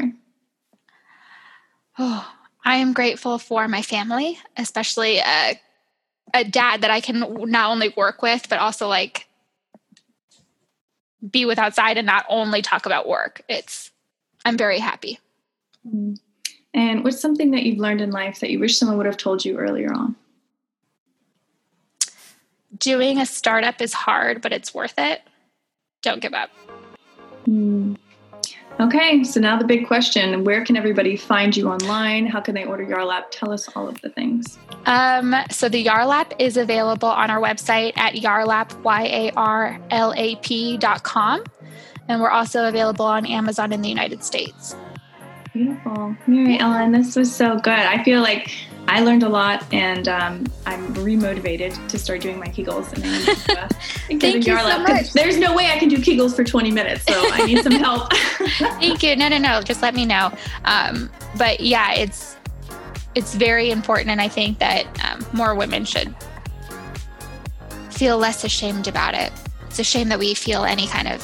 Oh 2.00 2.34
I 2.68 2.78
am 2.78 2.92
grateful 2.92 3.40
for 3.40 3.66
my 3.70 3.82
family, 3.82 4.38
especially 4.58 5.20
a, 5.20 5.58
a 6.34 6.44
dad 6.44 6.82
that 6.82 6.92
I 6.92 7.00
can 7.00 7.20
not 7.50 7.72
only 7.72 7.94
work 7.96 8.22
with, 8.22 8.50
but 8.50 8.60
also 8.60 8.90
like 8.90 9.27
be 11.30 11.46
with 11.46 11.60
outside 11.60 11.98
and 11.98 12.06
not 12.06 12.26
only 12.30 12.62
talk 12.62 12.86
about 12.86 13.08
work. 13.08 13.42
It's, 13.48 13.92
I'm 14.46 14.58
very 14.58 14.80
happy. 14.80 15.20
Mm-hmm. 15.88 16.14
And 16.74 17.04
what's 17.04 17.20
something 17.20 17.52
that 17.52 17.64
you've 17.64 17.80
learned 17.80 18.02
in 18.02 18.12
life 18.12 18.40
that 18.40 18.52
you 18.52 18.60
wish 18.60 18.78
someone 18.78 18.98
would 18.98 19.08
have 19.08 19.18
told 19.18 19.44
you 19.44 19.58
earlier 19.58 19.92
on? 19.92 20.16
Doing 22.78 23.20
a 23.20 23.26
startup 23.26 23.82
is 23.82 23.94
hard, 23.94 24.42
but 24.42 24.54
it's 24.54 24.74
worth 24.74 24.94
it. 24.98 25.22
Don't 26.04 26.22
give 26.22 26.34
up. 26.34 26.52
Mm. 27.48 27.98
Okay, 28.80 29.24
so 29.24 29.40
now 29.40 29.58
the 29.58 29.66
big 29.66 29.88
question 29.88 30.44
where 30.44 30.64
can 30.64 30.78
everybody 30.78 31.18
find 31.18 31.58
you 31.58 31.68
online? 31.68 32.28
How 32.28 32.40
can 32.40 32.54
they 32.54 32.64
order 32.64 32.86
Yarlap? 32.86 33.32
Tell 33.32 33.52
us 33.52 33.68
all 33.76 33.88
of 33.88 34.00
the 34.02 34.10
things. 34.10 34.60
Um, 34.86 35.36
so 35.50 35.68
the 35.68 35.84
Yarlap 35.84 36.34
is 36.38 36.58
available 36.58 37.10
on 37.10 37.32
our 37.32 37.42
website 37.42 37.98
at 37.98 38.14
yarlap, 38.14 38.80
Y-A-R-L-A-P 38.84 40.78
dot 40.78 41.02
com. 41.02 41.44
And 42.08 42.22
we're 42.22 42.30
also 42.30 42.68
available 42.68 43.06
on 43.06 43.26
Amazon 43.26 43.74
in 43.74 43.82
the 43.82 43.90
United 43.90 44.24
States. 44.24 44.76
Beautiful. 45.54 46.16
Mary 46.28 46.60
Ellen, 46.60 46.92
this 46.92 47.16
was 47.16 47.36
so 47.36 47.58
good. 47.58 47.74
I 47.74 48.04
feel 48.04 48.22
like 48.22 48.54
I 48.88 49.02
learned 49.02 49.24
a 49.24 49.30
lot, 49.30 49.66
and 49.74 50.08
um, 50.08 50.46
I'm 50.66 50.94
remotivated 50.96 51.88
to 51.90 52.00
start 52.00 52.22
doing 52.22 52.40
my 52.40 52.48
Kegels. 52.48 52.94
And 52.94 53.04
I 53.04 53.18
need 53.18 53.38
to, 53.38 53.60
uh, 53.60 53.68
Thank 54.20 54.48
you 54.48 54.58
so 54.58 54.80
much. 54.80 55.14
There's 55.14 55.38
no 55.38 55.54
way 55.54 55.70
I 55.72 55.78
can 55.78 55.90
do 55.90 55.98
Kegels 55.98 56.36
for 56.36 56.44
20 56.44 56.72
minutes, 56.72 57.04
so 57.04 57.14
I 57.32 57.46
need 57.46 57.64
some 57.64 57.74
help. 57.74 58.14
Thank 58.80 59.04
you. 59.04 59.16
No, 59.16 59.28
no, 59.28 59.38
no. 59.38 59.62
Just 59.62 59.82
let 59.82 59.94
me 59.94 60.06
know. 60.06 60.32
Um, 60.66 61.10
but 61.38 61.60
yeah, 61.60 61.94
it's 61.94 62.38
it's 63.16 63.34
very 63.34 63.72
important, 63.72 64.10
and 64.10 64.22
I 64.22 64.30
think 64.30 64.60
that 64.60 64.86
um, 65.06 65.26
more 65.34 65.54
women 65.54 65.84
should 65.84 66.16
feel 67.92 68.18
less 68.18 68.44
ashamed 68.44 68.88
about 68.88 69.16
it. 69.16 69.34
It's 69.66 69.80
a 69.80 69.84
shame 69.84 70.08
that 70.10 70.20
we 70.20 70.34
feel 70.34 70.64
any 70.64 70.88
kind 70.88 71.08
of 71.08 71.22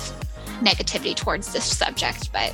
negativity 0.61 1.15
towards 1.15 1.53
this 1.53 1.65
subject, 1.65 2.31
but 2.33 2.53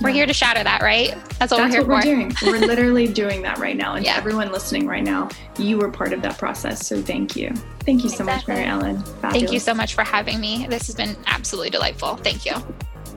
we're 0.00 0.10
here 0.10 0.26
to 0.26 0.32
shatter 0.32 0.64
that, 0.64 0.82
right? 0.82 1.10
That's 1.38 1.52
what 1.52 1.58
That's 1.58 1.60
we're 1.60 1.70
here 1.70 1.80
what 1.86 2.02
for. 2.02 2.08
We're 2.08 2.14
doing. 2.14 2.34
we're 2.60 2.66
literally 2.66 3.06
doing 3.06 3.42
that 3.42 3.58
right 3.58 3.76
now. 3.76 3.94
And 3.94 4.04
yeah. 4.04 4.12
to 4.12 4.18
everyone 4.18 4.50
listening 4.50 4.86
right 4.86 5.04
now, 5.04 5.28
you 5.58 5.78
were 5.78 5.90
part 5.90 6.12
of 6.12 6.22
that 6.22 6.38
process. 6.38 6.86
So 6.86 7.00
thank 7.00 7.36
you. 7.36 7.52
Thank 7.80 8.02
you 8.02 8.08
so 8.08 8.24
exactly. 8.24 8.34
much, 8.34 8.48
Mary 8.48 8.64
Ellen. 8.64 9.02
Fabulous. 9.02 9.32
Thank 9.32 9.52
you 9.52 9.58
so 9.60 9.74
much 9.74 9.94
for 9.94 10.02
having 10.02 10.40
me. 10.40 10.66
This 10.68 10.86
has 10.86 10.96
been 10.96 11.16
absolutely 11.26 11.70
delightful. 11.70 12.16
Thank 12.16 12.46
you. 12.46 12.54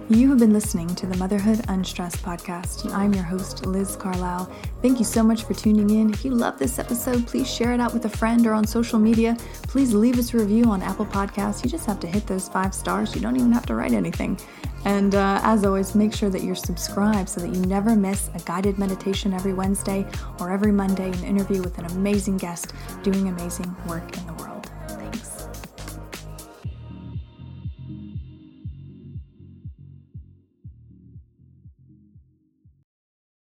You 0.08 0.30
have 0.30 0.38
been 0.38 0.54
listening 0.54 0.94
to 0.98 1.08
the 1.08 1.18
Motherhood 1.18 1.66
Unstressed 1.68 2.22
podcast, 2.22 2.86
and 2.86 2.94
I'm 2.94 3.12
your 3.16 3.24
host, 3.24 3.66
Liz 3.66 3.96
Carlisle. 3.96 4.46
Thank 4.84 5.00
you 5.00 5.04
so 5.04 5.24
much 5.24 5.46
for 5.46 5.56
tuning 5.56 5.90
in. 5.90 6.14
If 6.14 6.24
you 6.24 6.30
love 6.30 6.60
this 6.60 6.78
episode, 6.78 7.26
please 7.26 7.52
share 7.52 7.74
it 7.74 7.80
out 7.80 7.92
with 7.92 8.06
a 8.06 8.10
friend 8.10 8.46
or 8.46 8.54
on 8.54 8.68
social 8.68 9.00
media. 9.00 9.36
Please 9.64 9.96
leave 9.96 10.20
us 10.20 10.32
a 10.36 10.38
review 10.38 10.66
on 10.66 10.84
Apple 10.84 11.08
Podcasts. 11.08 11.64
You 11.64 11.72
just 11.72 11.88
have 11.88 12.00
to 12.02 12.08
hit 12.08 12.28
those 12.28 12.48
five 12.48 12.76
stars. 12.76 13.16
You 13.16 13.22
don't 13.22 13.36
even 13.36 13.52
have 13.52 13.66
to 13.66 13.74
write 13.74 13.94
anything. 13.94 14.40
And 14.86 15.16
uh, 15.16 15.40
as 15.42 15.66
always, 15.66 15.96
make 15.96 16.14
sure 16.14 16.30
that 16.30 16.44
you're 16.44 16.54
subscribed 16.54 17.28
so 17.28 17.42
that 17.42 17.50
you 17.50 17.62
never 17.62 17.96
miss 17.96 18.30
a 18.36 18.40
guided 18.42 18.78
meditation 18.78 19.34
every 19.34 19.54
Wednesday 19.54 20.06
or 20.40 20.52
every 20.52 20.72
Monday, 20.72 21.08
an 21.08 21.24
interview 21.24 21.64
with 21.64 21.80
an 21.80 21.86
amazing 21.86 22.38
guest 22.38 22.74
doing 23.02 23.28
amazing 23.28 23.76
work 23.88 24.16
in 24.16 24.28
the 24.28 24.34
world. 24.34 24.55